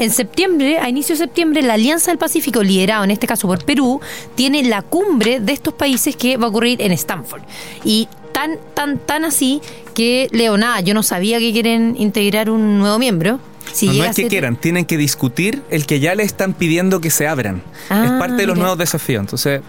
En 0.01 0.09
septiembre, 0.09 0.79
a 0.79 0.89
inicio 0.89 1.13
de 1.13 1.19
septiembre, 1.19 1.61
la 1.61 1.75
Alianza 1.75 2.09
del 2.09 2.17
Pacífico, 2.17 2.63
liderado 2.63 3.03
en 3.03 3.11
este 3.11 3.27
caso 3.27 3.47
por 3.47 3.63
Perú, 3.63 4.01
tiene 4.33 4.63
la 4.63 4.81
cumbre 4.81 5.39
de 5.39 5.53
estos 5.53 5.75
países 5.75 6.15
que 6.15 6.37
va 6.37 6.47
a 6.47 6.49
ocurrir 6.49 6.81
en 6.81 6.91
Stanford. 6.91 7.43
Y 7.83 8.07
tan, 8.31 8.57
tan, 8.73 8.97
tan 8.97 9.25
así 9.25 9.61
que, 9.93 10.27
Leo, 10.31 10.57
nada, 10.57 10.81
yo 10.81 10.95
no 10.95 11.03
sabía 11.03 11.37
que 11.37 11.53
quieren 11.53 11.95
integrar 11.99 12.49
un 12.49 12.79
nuevo 12.79 12.97
miembro. 12.97 13.39
Si 13.73 13.89
no, 13.89 14.03
es 14.03 14.15
que 14.15 14.27
quieran, 14.27 14.55
tienen 14.55 14.85
que 14.85 14.97
discutir 14.97 15.61
el 15.69 15.85
que 15.85 15.99
ya 15.99 16.15
le 16.15 16.23
están 16.23 16.53
pidiendo 16.53 16.99
que 16.99 17.11
se 17.11 17.27
abran. 17.27 17.61
Ah, 17.91 18.05
es 18.05 18.11
parte 18.13 18.37
de 18.37 18.47
los 18.47 18.55
mira. 18.55 18.63
nuevos 18.63 18.79
desafíos. 18.79 19.21
Entonces, 19.21 19.61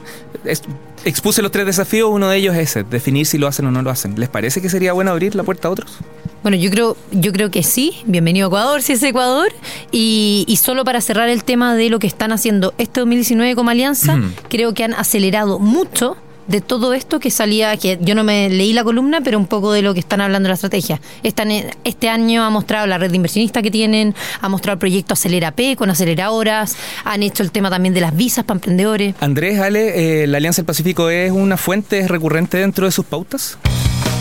es- 0.45 0.63
expuse 1.05 1.43
los 1.43 1.51
tres 1.51 1.67
desafíos, 1.67 2.09
uno 2.13 2.29
de 2.29 2.37
ellos 2.37 2.55
es 2.55 2.71
ese, 2.71 2.85
definir 2.85 3.27
si 3.27 3.39
lo 3.39 3.47
hacen 3.49 3.67
o 3.67 3.71
no 3.71 3.83
lo 3.83 3.91
hacen. 3.91 4.19
¿Les 4.19 4.29
parece 4.29 4.61
que 4.63 4.69
sería 4.69 4.93
bueno 4.93 5.11
abrir 5.11 5.35
la 5.35 5.43
puerta 5.43 5.69
a 5.69 5.71
otros? 5.71 5.99
Bueno, 6.43 6.57
yo 6.57 6.71
creo, 6.71 6.97
yo 7.13 7.33
creo 7.33 7.51
que 7.51 7.63
sí. 7.63 7.95
Bienvenido 8.05 8.47
a 8.47 8.49
Ecuador, 8.49 8.83
si 8.83 8.95
es 8.95 9.03
Ecuador. 9.05 9.53
Y, 9.93 10.45
y 10.49 10.57
solo 10.57 10.85
para 10.85 11.01
cerrar 11.01 11.29
el 11.29 11.45
tema 11.45 11.75
de 11.77 11.89
lo 11.89 11.99
que 12.01 12.07
están 12.09 12.33
haciendo 12.33 12.75
este 12.79 13.01
2019 13.01 13.55
como 13.55 13.71
alianza, 13.71 14.19
creo 14.49 14.75
que 14.75 14.83
han 14.85 14.95
acelerado 14.95 15.59
mucho 15.61 16.17
de 16.47 16.61
todo 16.61 16.93
esto 16.95 17.21
que 17.21 17.31
salía, 17.31 17.77
que 17.77 17.99
yo 18.01 18.15
no 18.15 18.25
me 18.25 18.49
leí 18.51 18.73
la 18.73 18.85
columna, 18.85 19.21
pero 19.21 19.39
un 19.39 19.47
poco 19.47 19.73
de 19.73 19.83
lo 19.83 19.95
que 19.95 20.01
están 20.01 20.21
hablando 20.21 20.47
de 20.47 20.51
la 20.51 20.55
estrategia. 20.55 21.01
Están 21.23 21.51
este 21.85 22.09
año 22.09 22.45
ha 22.45 22.51
mostrado 22.51 22.87
la 22.87 22.99
red 22.99 23.11
de 23.11 23.17
inversionistas 23.17 23.63
que 23.63 23.71
tienen, 23.71 24.15
ha 24.41 24.49
mostrado 24.49 24.75
el 24.75 24.79
proyecto 24.79 25.15
Acelera 25.15 25.53
P 25.53 25.77
con 25.77 25.91
aceleradoras, 25.91 26.77
han 27.05 27.23
hecho 27.23 27.43
el 27.43 27.53
tema 27.53 27.71
también 27.71 27.95
de 27.95 28.01
las 28.01 28.17
visas 28.17 28.45
para 28.45 28.57
emprendedores. 28.57 29.15
Andrés, 29.21 29.61
Ale, 29.61 30.23
eh, 30.23 30.27
¿la 30.27 30.39
Alianza 30.39 30.63
del 30.63 30.67
Pacífico 30.67 31.11
es 31.11 31.31
una 31.31 31.57
fuente 31.57 32.01
es 32.01 32.09
recurrente 32.09 32.59
dentro 32.59 32.87
de 32.87 32.93
sus 32.93 33.05
pautas? 33.05 33.59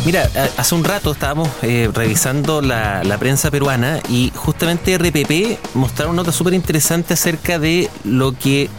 Mira, 0.05 0.27
hace 0.57 0.73
un 0.73 0.83
rato 0.83 1.11
estábamos 1.11 1.47
eh, 1.61 1.87
revisando 1.93 2.61
la, 2.61 3.03
la 3.03 3.19
prensa 3.19 3.51
peruana 3.51 3.99
y 4.09 4.31
justamente 4.35 4.97
RPP 4.97 5.75
mostraron 5.75 6.15
nota 6.15 6.31
súper 6.31 6.55
interesante 6.55 7.13
acerca 7.13 7.59
de 7.59 7.87
lo 8.03 8.31
que 8.31 8.69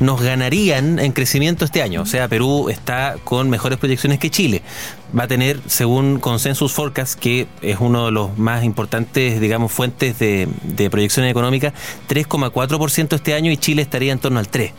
nos 0.00 0.20
ganarían 0.22 0.98
en 0.98 1.12
crecimiento 1.12 1.64
este 1.64 1.82
año. 1.82 2.02
O 2.02 2.06
sea, 2.06 2.28
Perú 2.28 2.68
está 2.68 3.16
con 3.24 3.50
mejores 3.50 3.78
proyecciones 3.78 4.18
que 4.18 4.30
Chile. 4.30 4.62
Va 5.16 5.24
a 5.24 5.28
tener, 5.28 5.60
según 5.66 6.18
Consensus 6.18 6.72
Forecast, 6.72 7.18
que 7.18 7.46
es 7.62 7.78
uno 7.78 8.06
de 8.06 8.12
los 8.12 8.36
más 8.36 8.64
importantes, 8.64 9.40
digamos, 9.40 9.70
fuentes 9.70 10.18
de, 10.18 10.48
proyecciones 10.90 11.30
económicas, 11.30 11.72
3,4% 12.08 13.14
este 13.14 13.34
año 13.34 13.50
y 13.50 13.56
Chile 13.56 13.82
estaría 13.82 14.12
en 14.12 14.18
torno 14.18 14.40
al 14.40 14.50
3%. 14.50 14.72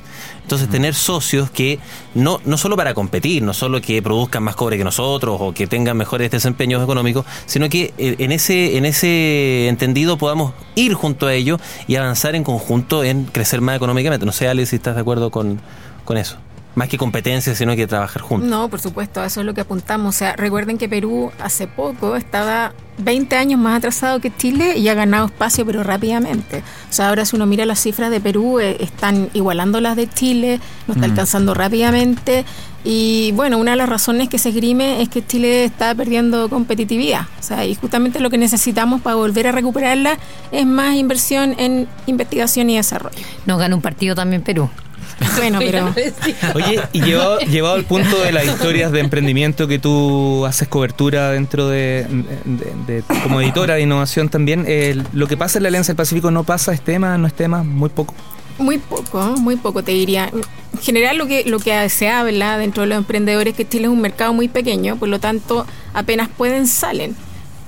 Entonces, 0.45 0.69
tener 0.69 0.93
socios 0.93 1.49
que 1.49 1.79
no, 2.13 2.39
no 2.45 2.59
solo 2.59 2.77
para 2.77 2.93
competir, 2.93 3.41
no 3.41 3.51
solo 3.51 3.81
que 3.81 3.99
produzcan 4.03 4.43
más 4.43 4.55
cobre 4.55 4.77
que 4.77 4.83
nosotros 4.83 5.37
o 5.39 5.53
que 5.55 5.65
tengan 5.65 5.97
mejores 5.97 6.29
desempeños 6.29 6.83
económicos, 6.83 7.25
sino 7.47 7.67
que 7.67 7.95
eh, 7.97 8.15
en 8.19 8.31
ese, 8.31 8.77
en 8.77 8.85
ese 8.85 9.67
entendido 9.67 10.17
podamos 10.19 10.53
ir 10.75 10.93
junto 10.93 11.25
a 11.25 11.33
ellos 11.33 11.59
y 11.87 11.95
avanzar 11.95 12.35
en 12.35 12.43
conjunto 12.43 13.03
en 13.03 13.25
crecer 13.25 13.59
más 13.61 13.75
económicamente. 13.75 14.23
No 14.23 14.31
sé, 14.31 14.47
Ale, 14.47 14.67
si 14.67 14.75
estás 14.75 14.93
de 14.93 15.01
acuerdo 15.01 15.31
con, 15.31 15.59
con 16.03 16.17
eso. 16.17 16.37
Más 16.75 16.89
que 16.89 16.97
competencia, 16.97 17.55
sino 17.55 17.75
que 17.75 17.87
trabajar 17.87 18.21
juntos. 18.21 18.49
No, 18.49 18.69
por 18.69 18.81
supuesto, 18.81 19.21
a 19.21 19.25
eso 19.25 19.39
es 19.39 19.45
lo 19.45 19.53
que 19.53 19.61
apuntamos. 19.61 20.15
O 20.15 20.17
sea, 20.17 20.35
recuerden 20.35 20.77
que 20.77 20.89
Perú 20.89 21.31
hace 21.39 21.67
poco 21.67 22.15
estaba 22.17 22.73
20 22.97 23.35
años 23.35 23.59
más 23.59 23.77
atrasado 23.77 24.19
que 24.19 24.35
Chile 24.35 24.77
y 24.77 24.87
ha 24.87 24.93
ganado 24.93 25.27
espacio, 25.27 25.65
pero 25.65 25.83
rápidamente. 25.83 26.63
O 26.89 26.93
sea, 26.93 27.09
ahora 27.09 27.25
si 27.25 27.35
uno 27.35 27.45
mira 27.45 27.65
las 27.65 27.79
cifras 27.79 28.11
de 28.11 28.19
Perú, 28.19 28.59
eh, 28.59 28.77
están 28.79 29.29
igualando 29.33 29.81
las 29.81 29.95
de 29.95 30.09
Chile, 30.09 30.59
nos 30.87 30.97
está 30.97 31.07
alcanzando 31.07 31.53
rápidamente. 31.53 32.45
Y 32.83 33.31
bueno, 33.31 33.57
una 33.57 33.71
de 33.71 33.77
las 33.77 33.89
razones 33.89 34.29
que 34.29 34.37
se 34.37 34.49
esgrime 34.49 35.01
es 35.01 35.09
que 35.09 35.25
Chile 35.25 35.65
está 35.65 35.95
perdiendo 35.95 36.49
competitividad. 36.49 37.21
O 37.39 37.43
sea, 37.43 37.65
y 37.65 37.75
justamente 37.75 38.19
lo 38.19 38.29
que 38.29 38.37
necesitamos 38.37 39.01
para 39.01 39.15
volver 39.15 39.47
a 39.47 39.51
recuperarla 39.51 40.17
es 40.51 40.65
más 40.65 40.95
inversión 40.95 41.55
en 41.57 41.87
investigación 42.05 42.69
y 42.69 42.77
desarrollo. 42.77 43.17
Nos 43.45 43.57
gana 43.59 43.75
un 43.75 43.81
partido 43.81 44.13
también 44.13 44.43
Perú. 44.43 44.69
Bueno, 45.37 45.59
pero... 45.59 45.93
Oye, 46.55 46.79
y 46.93 47.01
llevado, 47.01 47.39
llevado 47.39 47.75
al 47.75 47.83
punto 47.85 48.17
de 48.21 48.31
las 48.31 48.45
historias 48.45 48.91
de 48.91 48.99
emprendimiento 49.01 49.67
que 49.67 49.79
tú 49.79 50.45
haces 50.45 50.67
cobertura 50.67 51.31
dentro 51.31 51.67
de, 51.67 52.05
de- 52.45 52.93
de- 52.95 53.03
como 53.23 53.41
editora 53.41 53.75
de 53.75 53.81
innovación 53.81 54.29
también, 54.29 54.65
eh, 54.67 55.01
lo 55.13 55.27
que 55.27 55.35
pasa 55.37 55.59
en 55.59 55.63
la 55.63 55.69
Alianza 55.69 55.91
del 55.91 55.97
Pacífico 55.97 56.31
no 56.31 56.43
pasa, 56.43 56.73
es 56.73 56.81
tema, 56.81 57.17
no 57.17 57.27
es 57.27 57.33
tema, 57.33 57.63
muy 57.63 57.89
poco. 57.89 58.13
Muy 58.57 58.77
poco, 58.77 59.19
muy 59.37 59.57
poco 59.57 59.83
te 59.83 59.91
diría. 59.91 60.29
En 60.33 60.79
general 60.81 61.17
lo 61.17 61.27
que, 61.27 61.43
lo 61.45 61.59
que 61.59 61.89
se 61.89 62.07
habla 62.09 62.57
dentro 62.57 62.83
de 62.83 62.87
los 62.87 62.97
emprendedores 62.97 63.51
es 63.51 63.57
que 63.57 63.67
Chile 63.67 63.85
es 63.85 63.89
un 63.89 63.99
mercado 64.01 64.31
muy 64.33 64.47
pequeño, 64.47 64.95
por 64.95 65.09
lo 65.09 65.19
tanto 65.19 65.65
apenas 65.93 66.29
pueden 66.29 66.65
salen. 66.67 67.15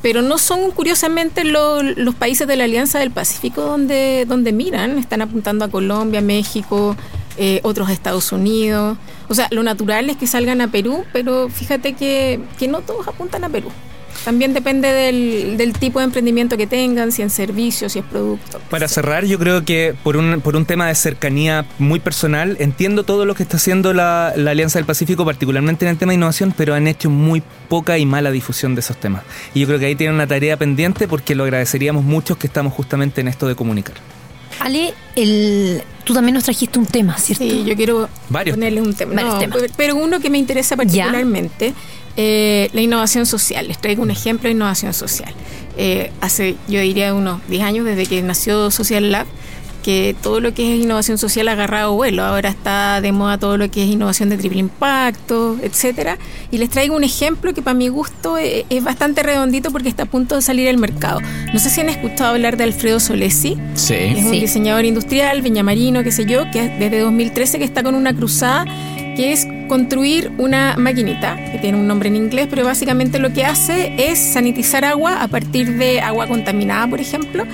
Pero 0.01 0.21
no 0.21 0.37
son 0.37 0.71
curiosamente 0.71 1.43
lo- 1.43 1.81
los 1.83 2.15
países 2.15 2.47
de 2.47 2.55
la 2.55 2.63
Alianza 2.65 2.99
del 2.99 3.11
Pacífico 3.11 3.61
donde, 3.63 4.25
donde 4.27 4.53
miran, 4.53 4.97
están 4.99 5.21
apuntando 5.21 5.65
a 5.65 5.69
Colombia, 5.69 6.21
México, 6.21 6.95
eh, 7.37 7.59
otros 7.63 7.89
a 7.89 7.93
Estados 7.93 8.31
Unidos. 8.31 8.97
O 9.27 9.35
sea, 9.35 9.47
lo 9.51 9.63
natural 9.63 10.09
es 10.09 10.17
que 10.17 10.27
salgan 10.27 10.61
a 10.61 10.71
Perú, 10.71 11.03
pero 11.13 11.49
fíjate 11.49 11.93
que, 11.93 12.39
que 12.57 12.67
no 12.67 12.81
todos 12.81 13.07
apuntan 13.07 13.43
a 13.43 13.49
Perú. 13.49 13.69
También 14.25 14.53
depende 14.53 14.91
del, 14.91 15.57
del 15.57 15.73
tipo 15.73 15.99
de 15.99 16.05
emprendimiento 16.05 16.57
que 16.57 16.67
tengan, 16.67 17.11
si 17.11 17.21
en 17.21 17.29
servicios, 17.29 17.93
si 17.93 17.99
es 17.99 18.05
producto. 18.05 18.59
Para 18.69 18.87
cerrar, 18.87 19.25
yo 19.25 19.39
creo 19.39 19.63
que 19.63 19.95
por 20.03 20.17
un, 20.17 20.41
por 20.41 20.55
un 20.55 20.65
tema 20.65 20.87
de 20.87 20.95
cercanía 20.95 21.65
muy 21.77 21.99
personal, 21.99 22.57
entiendo 22.59 23.03
todo 23.03 23.25
lo 23.25 23.35
que 23.35 23.43
está 23.43 23.57
haciendo 23.57 23.93
la, 23.93 24.33
la 24.35 24.51
Alianza 24.51 24.79
del 24.79 24.85
Pacífico, 24.85 25.23
particularmente 25.23 25.85
en 25.85 25.91
el 25.91 25.97
tema 25.97 26.11
de 26.11 26.15
innovación, 26.15 26.53
pero 26.57 26.73
han 26.73 26.87
hecho 26.87 27.09
muy 27.09 27.41
poca 27.69 27.97
y 27.97 28.05
mala 28.05 28.31
difusión 28.31 28.75
de 28.75 28.81
esos 28.81 28.97
temas. 28.97 29.23
Y 29.53 29.61
yo 29.61 29.67
creo 29.67 29.79
que 29.79 29.85
ahí 29.85 29.95
tienen 29.95 30.15
una 30.15 30.27
tarea 30.27 30.57
pendiente 30.57 31.07
porque 31.07 31.35
lo 31.35 31.43
agradeceríamos 31.43 32.03
muchos 32.03 32.37
que 32.37 32.47
estamos 32.47 32.73
justamente 32.73 33.21
en 33.21 33.27
esto 33.27 33.47
de 33.47 33.55
comunicar. 33.55 33.95
Ale, 34.59 34.93
el, 35.15 35.81
tú 36.03 36.13
también 36.13 36.35
nos 36.35 36.43
trajiste 36.43 36.79
un 36.79 36.85
tema, 36.85 37.17
¿cierto? 37.17 37.43
Sí, 37.43 37.63
yo 37.65 37.75
quiero 37.75 38.09
Varios 38.29 38.55
ponerle 38.55 38.81
un 38.81 38.93
tema. 38.93 39.13
Varios 39.15 39.33
No, 39.33 39.39
temas. 39.39 39.57
pero- 39.61 39.73
Pero 39.77 39.95
uno 39.95 40.19
que 40.19 40.29
me 40.29 40.37
interesa 40.37 40.75
particularmente, 40.75 41.73
eh, 42.15 42.69
la 42.73 42.81
innovación 42.81 43.25
social. 43.25 43.67
Les 43.67 43.77
traigo 43.79 44.01
un 44.01 44.11
ejemplo 44.11 44.47
de 44.47 44.53
innovación 44.55 44.93
social. 44.93 45.33
Eh, 45.77 46.11
hace, 46.21 46.55
yo 46.67 46.79
diría, 46.79 47.13
unos 47.13 47.41
10 47.47 47.61
años 47.63 47.85
desde 47.85 48.05
que 48.07 48.21
nació 48.23 48.71
Social 48.71 49.11
Lab, 49.11 49.27
que 49.87 50.17
todo 50.21 50.41
lo 50.41 50.53
que 50.53 50.73
es 50.75 50.81
innovación 50.83 51.17
social 51.17 51.47
ha 51.47 51.53
agarrado 51.53 51.93
vuelo. 51.93 52.25
Ahora 52.25 52.49
está 52.49 52.99
de 52.99 53.13
moda 53.13 53.37
todo 53.37 53.55
lo 53.57 53.71
que 53.71 53.83
es 53.85 53.89
innovación 53.89 54.27
de 54.27 54.35
triple 54.37 54.59
impacto, 54.59 55.55
etcétera. 55.63 56.17
Y 56.51 56.57
les 56.57 56.69
traigo 56.69 56.93
un 56.93 57.05
ejemplo 57.05 57.53
que 57.53 57.61
para 57.61 57.73
mi 57.73 57.87
gusto 57.87 58.37
eh, 58.37 58.65
es 58.69 58.83
bastante 58.83 59.23
redondito 59.23 59.71
porque 59.71 59.87
está 59.87 60.03
a 60.03 60.05
punto 60.07 60.35
de 60.35 60.41
salir 60.41 60.67
al 60.67 60.75
mercado. 60.75 61.21
No 61.53 61.59
sé 61.59 61.69
si 61.69 61.79
han 61.79 61.87
escuchado 61.87 62.31
hablar 62.31 62.57
de 62.57 62.65
Alfredo 62.65 62.99
Solesi. 62.99 63.55
Es 63.75 63.81
Sí. 63.81 63.93
un 64.17 64.29
Sí. 64.31 64.39
diseñador 64.41 64.83
industrial, 64.83 65.41
viñamarino, 65.41 66.03
qué 66.03 66.11
sé 66.11 66.25
yo, 66.25 66.51
que 66.51 66.67
desde 66.67 66.99
2013 66.99 67.57
que 67.57 67.63
está 67.63 67.81
con 67.81 67.95
una 67.95 68.13
cruzada 68.13 68.65
que 69.15 69.31
es 69.31 69.47
construir 69.69 70.33
una 70.37 70.75
maquinita, 70.77 71.37
que 71.53 71.59
tiene 71.59 71.77
un 71.79 71.87
nombre 71.87 72.09
en 72.09 72.17
inglés, 72.17 72.47
pero 72.49 72.65
básicamente 72.65 73.19
lo 73.19 73.31
que 73.31 73.45
hace 73.45 73.93
es 74.11 74.19
sanitizar 74.19 74.83
agua 74.83 75.23
a 75.23 75.29
partir 75.29 75.77
de 75.77 76.01
agua 76.01 76.27
contaminada, 76.27 76.87
por 76.87 76.99
ejemplo, 76.99 77.45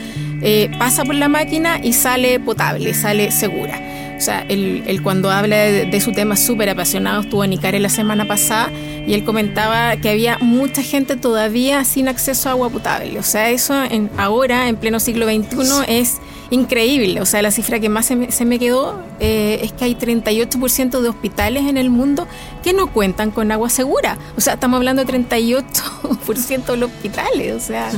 eh, 0.44 0.70
pasa 0.78 1.04
por 1.04 1.16
la 1.16 1.30
máquina 1.30 1.80
y 1.82 1.94
sale 1.94 2.40
potable, 2.40 2.94
sale 2.94 3.32
segura. 3.32 3.80
O 4.18 4.22
sea, 4.22 4.46
él, 4.48 4.84
él 4.86 5.02
cuando 5.02 5.32
habla 5.32 5.58
de, 5.58 5.86
de 5.86 6.02
su 6.02 6.12
tema 6.12 6.36
súper 6.36 6.70
apasionado, 6.70 7.22
estuvo 7.22 7.44
en 7.44 7.54
Icare 7.54 7.80
la 7.80 7.90
semana 7.90 8.26
pasada 8.26 8.72
y 9.06 9.14
él 9.14 9.24
comentaba 9.24 9.98
que 9.98 10.10
había 10.10 10.38
mucha 10.40 10.82
gente 10.82 11.16
todavía 11.16 11.84
sin 11.84 12.08
acceso 12.08 12.50
a 12.50 12.54
agua 12.54 12.70
potable. 12.70 13.20
O 13.20 13.24
sea, 13.24 13.50
eso 13.50 13.84
en, 13.84 14.10
ahora, 14.18 14.70
en 14.70 14.78
pleno 14.78 15.00
siglo 15.00 15.26
XXI, 15.26 15.84
es 15.88 16.20
increíble. 16.52 17.20
O 17.20 17.26
sea, 17.26 17.42
la 17.42 17.52
cifra 17.52 17.80
que 17.80 17.90
más 17.90 18.06
se 18.06 18.16
me, 18.16 18.32
se 18.32 18.46
me 18.46 18.60
quedó 18.60 19.02
eh, 19.20 19.60
es 19.64 19.74
que 19.74 19.86
hay 19.86 19.96
38% 19.96 21.02
de 21.02 21.10
hospitales 21.10 21.66
en 21.66 21.78
el 21.78 21.90
mundo 21.90 22.28
que 22.64 22.74
no 22.74 22.88
cuentan 22.94 23.32
con 23.32 23.52
agua 23.52 23.70
segura. 23.70 24.18
O 24.38 24.42
sea, 24.42 24.54
estamos 24.54 24.78
hablando 24.78 25.04
de 25.04 25.14
38% 25.14 26.66
de 26.66 26.78
los 26.78 26.90
hospitales. 26.92 27.54
O 27.56 27.60
sea, 27.60 27.92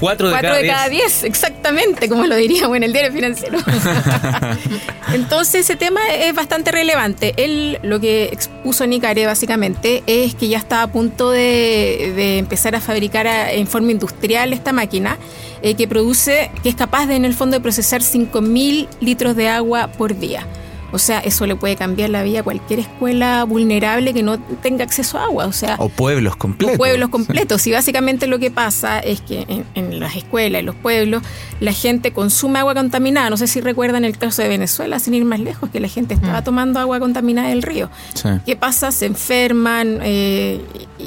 Cuatro 0.00 0.28
de 0.28 0.32
Cuatro 0.34 0.48
cada 0.50 0.60
de 0.62 0.68
cada 0.68 0.88
diez. 0.88 1.02
diez, 1.20 1.24
exactamente, 1.24 2.08
como 2.08 2.26
lo 2.26 2.34
diríamos 2.36 2.76
en 2.76 2.82
el 2.82 2.92
diario 2.92 3.12
financiero. 3.12 3.58
Entonces 5.12 5.62
ese 5.62 5.76
tema 5.76 6.00
es 6.14 6.34
bastante 6.34 6.72
relevante. 6.72 7.34
Él 7.36 7.78
lo 7.82 8.00
que 8.00 8.24
expuso 8.24 8.86
Nicare 8.86 9.26
básicamente 9.26 10.02
es 10.06 10.34
que 10.34 10.48
ya 10.48 10.58
está 10.58 10.82
a 10.82 10.86
punto 10.88 11.30
de, 11.30 12.12
de 12.16 12.38
empezar 12.38 12.74
a 12.74 12.80
fabricar 12.80 13.26
a- 13.26 13.52
en 13.52 13.66
forma 13.66 13.92
industrial 13.92 14.52
esta 14.52 14.72
máquina 14.72 15.16
eh, 15.62 15.74
que 15.74 15.88
produce, 15.88 16.50
que 16.62 16.68
es 16.68 16.74
capaz 16.74 17.06
de 17.06 17.16
en 17.16 17.24
el 17.24 17.34
fondo 17.34 17.56
de 17.56 17.62
procesar 17.62 18.02
5.000 18.02 18.88
litros 19.00 19.36
de 19.36 19.48
agua 19.48 19.88
por 19.88 20.18
día. 20.18 20.46
O 20.92 20.98
sea, 20.98 21.18
eso 21.20 21.46
le 21.46 21.56
puede 21.56 21.76
cambiar 21.76 22.10
la 22.10 22.22
vida 22.22 22.40
a 22.40 22.42
cualquier 22.42 22.80
escuela 22.80 23.44
vulnerable 23.44 24.14
que 24.14 24.22
no 24.22 24.38
tenga 24.38 24.84
acceso 24.84 25.18
a 25.18 25.24
agua. 25.24 25.46
O 25.46 25.52
sea, 25.52 25.76
O 25.78 25.88
pueblos 25.88 26.36
completos. 26.36 26.76
pueblos 26.76 27.08
completos. 27.08 27.66
Y 27.66 27.72
básicamente 27.72 28.26
lo 28.26 28.38
que 28.38 28.50
pasa 28.50 29.00
es 29.00 29.20
que 29.20 29.44
en, 29.48 29.64
en 29.74 30.00
las 30.00 30.16
escuelas, 30.16 30.60
en 30.60 30.66
los 30.66 30.76
pueblos, 30.76 31.22
la 31.60 31.72
gente 31.72 32.12
consume 32.12 32.58
agua 32.58 32.74
contaminada. 32.74 33.30
No 33.30 33.36
sé 33.36 33.46
si 33.46 33.60
recuerdan 33.60 34.04
el 34.04 34.16
caso 34.16 34.42
de 34.42 34.48
Venezuela, 34.48 34.98
sin 34.98 35.14
ir 35.14 35.24
más 35.24 35.40
lejos, 35.40 35.70
que 35.70 35.80
la 35.80 35.88
gente 35.88 36.14
estaba 36.14 36.42
tomando 36.42 36.78
agua 36.80 37.00
contaminada 37.00 37.48
del 37.48 37.62
río. 37.62 37.90
Sí. 38.14 38.28
¿Qué 38.44 38.56
pasa? 38.56 38.92
Se 38.92 39.06
enferman 39.06 39.98
eh, 40.02 40.60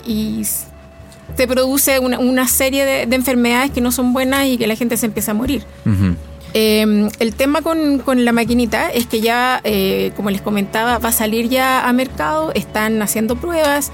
y, 0.05 0.45
se 1.35 1.47
produce 1.47 1.99
una, 1.99 2.19
una 2.19 2.47
serie 2.47 2.85
de, 2.85 3.05
de 3.05 3.15
enfermedades 3.15 3.71
que 3.71 3.81
no 3.81 3.91
son 3.91 4.13
buenas 4.13 4.47
y 4.47 4.57
que 4.57 4.67
la 4.67 4.75
gente 4.75 4.97
se 4.97 5.05
empieza 5.05 5.31
a 5.31 5.35
morir. 5.35 5.63
Eh, 6.53 7.09
el 7.19 7.35
tema 7.35 7.61
con, 7.61 7.99
con 7.99 8.25
la 8.25 8.31
maquinita 8.31 8.89
es 8.89 9.05
que 9.05 9.21
ya, 9.21 9.61
eh, 9.63 10.11
como 10.15 10.29
les 10.31 10.41
comentaba, 10.41 10.97
va 10.97 11.09
a 11.09 11.13
salir 11.13 11.49
ya 11.49 11.87
a 11.87 11.93
mercado, 11.93 12.51
están 12.53 13.01
haciendo 13.01 13.35
pruebas, 13.35 13.91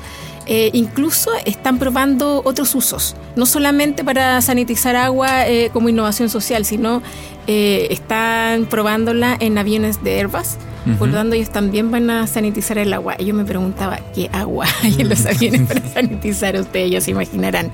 eh, 0.47 0.69
incluso 0.73 1.31
están 1.45 1.79
probando 1.79 2.43
otros 2.45 2.75
usos, 2.75 3.15
no 3.35 3.47
solamente 3.47 4.03
para 4.03 4.39
sanitizar 4.41 4.95
agua 4.95 5.47
eh, 5.47 5.71
como 5.73 5.89
innovación 5.89 6.29
social, 6.29 6.65
sino 6.65 7.01
eh, 7.47 7.87
están 7.91 8.65
probándola 8.65 9.37
en 9.39 9.57
aviones 9.57 10.03
de 10.03 10.19
Airbus. 10.19 10.57
Por 10.99 11.07
lo 11.07 11.15
tanto, 11.15 11.35
ellos 11.35 11.49
también 11.49 11.89
van 11.89 12.11
a 12.11 12.27
sanitizar 12.27 12.77
el 12.77 12.93
agua. 12.93 13.15
Y 13.17 13.25
yo 13.25 13.33
me 13.33 13.43
preguntaba, 13.43 13.99
¿qué 14.13 14.29
agua 14.31 14.67
hay 14.83 14.95
en 14.99 15.09
los 15.09 15.25
aviones 15.25 15.61
para 15.61 15.81
sanitizar? 15.93 16.55
Ustedes 16.55 16.91
ya 16.91 17.01
se 17.01 17.09
imaginarán. 17.09 17.71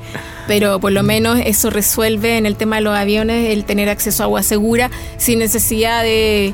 Pero 0.48 0.80
por 0.80 0.94
lo 0.94 1.04
menos 1.04 1.38
eso 1.44 1.70
resuelve 1.70 2.38
en 2.38 2.46
el 2.46 2.56
tema 2.56 2.78
de 2.78 2.84
los 2.84 2.96
aviones 2.96 3.50
el 3.50 3.66
tener 3.66 3.90
acceso 3.90 4.24
a 4.24 4.26
agua 4.28 4.44
segura 4.44 4.90
sin 5.18 5.40
necesidad 5.40 6.04
de, 6.04 6.54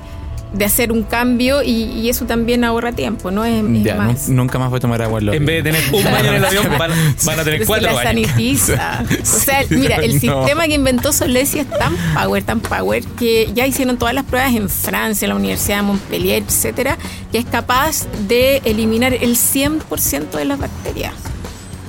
de 0.54 0.66
hacer 0.66 0.92
un 0.92 1.04
cambio 1.04 1.62
y, 1.62 1.70
y 1.84 2.10
eso 2.10 2.26
también 2.26 2.64
ahorra 2.64 2.92
tiempo, 2.94 3.32
¿no? 3.32 3.44
Es, 3.46 3.64
es 3.64 3.84
Ya, 3.84 3.96
más. 3.96 4.30
nu- 4.30 4.36
nunca 4.36 4.58
más 4.60 4.70
voy 4.70 4.78
a 4.78 4.80
tomar 4.80 5.02
agua 5.02 5.20
en 5.20 5.30
En 5.30 5.46
vez 5.46 5.64
de 5.64 5.72
tener 5.72 5.94
un 5.94 6.04
baño 6.04 6.30
en 6.30 6.36
el 6.36 6.46
avión, 6.46 6.66
van, 6.78 6.92
van 7.26 7.40
a 7.40 7.44
tener 7.44 7.60
Pero 7.60 7.64
si 7.64 7.66
cuatro 7.68 7.88
la 7.88 7.94
baños. 7.94 8.28
sanitiza. 8.32 9.04
O 9.22 9.26
sea, 9.26 9.64
mira, 9.70 9.98
el 9.98 10.14
No. 10.14 10.20
sistema 10.44 10.66
que 10.68 10.74
inventó 10.76 11.12
Solesi 11.14 11.60
es 11.60 11.70
tan 11.70 11.96
power, 12.14 12.44
tan 12.44 12.60
power, 12.62 13.04
que 13.20 13.52
ya 13.54 13.68
hicieron 13.68 13.98
todas 13.98 14.14
las 14.16 14.24
pruebas 14.24 14.56
en 14.56 14.70
Francia, 14.70 15.26
en 15.26 15.30
la 15.30 15.36
Universidad 15.36 15.78
de 15.78 15.82
Montpellier, 15.84 16.44
etcétera, 16.44 16.98
que 17.32 17.38
es 17.40 17.46
capaz 17.46 18.06
de 18.28 18.62
eliminar 18.66 19.14
el 19.14 19.36
100% 19.36 20.32
de 20.32 20.46
las 20.46 20.60
bacterias. 20.60 21.14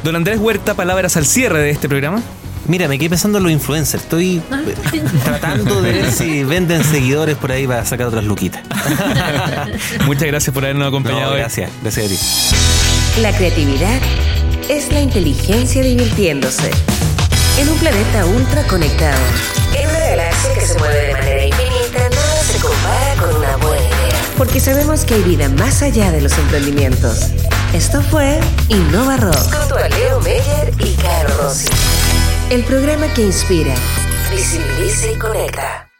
Don 0.04 0.14
Andrés 0.16 0.38
Huerta, 0.40 0.74
palabras 0.74 1.16
al 1.16 1.26
cierre 1.26 1.60
de 1.60 1.70
este 1.70 1.88
programa. 1.88 2.22
Mira, 2.68 2.86
me 2.86 2.98
quedé 2.98 3.10
pensando 3.10 3.38
en 3.38 3.44
los 3.44 3.52
influencers. 3.52 4.02
Estoy 4.04 4.36
eh, 4.92 5.02
tratando 5.24 5.80
de 5.82 5.92
ver 5.92 6.12
si 6.12 6.44
venden 6.44 6.84
seguidores 6.84 7.36
por 7.36 7.50
ahí 7.50 7.66
para 7.66 7.84
sacar 7.84 8.06
otras 8.06 8.24
luquitas. 8.24 8.62
Muchas 10.06 10.28
gracias 10.28 10.52
por 10.54 10.64
habernos 10.64 10.88
acompañado 10.88 11.22
No, 11.22 11.30
hoy. 11.32 11.38
gracias, 11.38 11.70
gracias 11.82 12.06
a 12.06 12.08
ti. 13.16 13.20
La 13.22 13.36
creatividad 13.36 13.98
es 14.68 14.92
la 14.92 15.00
inteligencia 15.00 15.82
divirtiéndose. 15.82 16.70
En 17.58 17.68
un 17.70 17.78
planeta 17.78 18.24
ultra 18.26 18.62
conectado. 18.64 19.18
En 19.74 19.88
una 19.88 19.98
galaxia 19.98 20.54
que 20.54 20.60
se 20.60 20.78
mueve 20.78 21.06
de 21.06 21.12
manera 21.14 21.44
infinita, 21.46 21.98
nada 22.10 22.42
se 22.44 22.58
compara 22.60 23.14
con 23.18 23.34
una 23.36 23.56
buena 23.56 23.80
idea. 23.82 24.20
Porque 24.36 24.60
sabemos 24.60 25.04
que 25.04 25.14
hay 25.14 25.22
vida 25.22 25.48
más 25.48 25.82
allá 25.82 26.12
de 26.12 26.20
los 26.20 26.36
emprendimientos. 26.38 27.30
Esto 27.74 28.00
fue 28.02 28.38
Innova 28.68 29.16
Rock. 29.16 29.36
Junto 29.58 29.76
a 29.76 29.88
Leo 29.88 30.20
Meyer 30.20 30.72
y 30.78 30.92
Caro 30.94 31.34
Rossi. 31.42 31.66
El 32.50 32.64
programa 32.64 33.12
que 33.12 33.20
inspira, 33.20 33.74
visibiliza 34.30 35.10
y 35.10 35.18
conecta. 35.18 35.87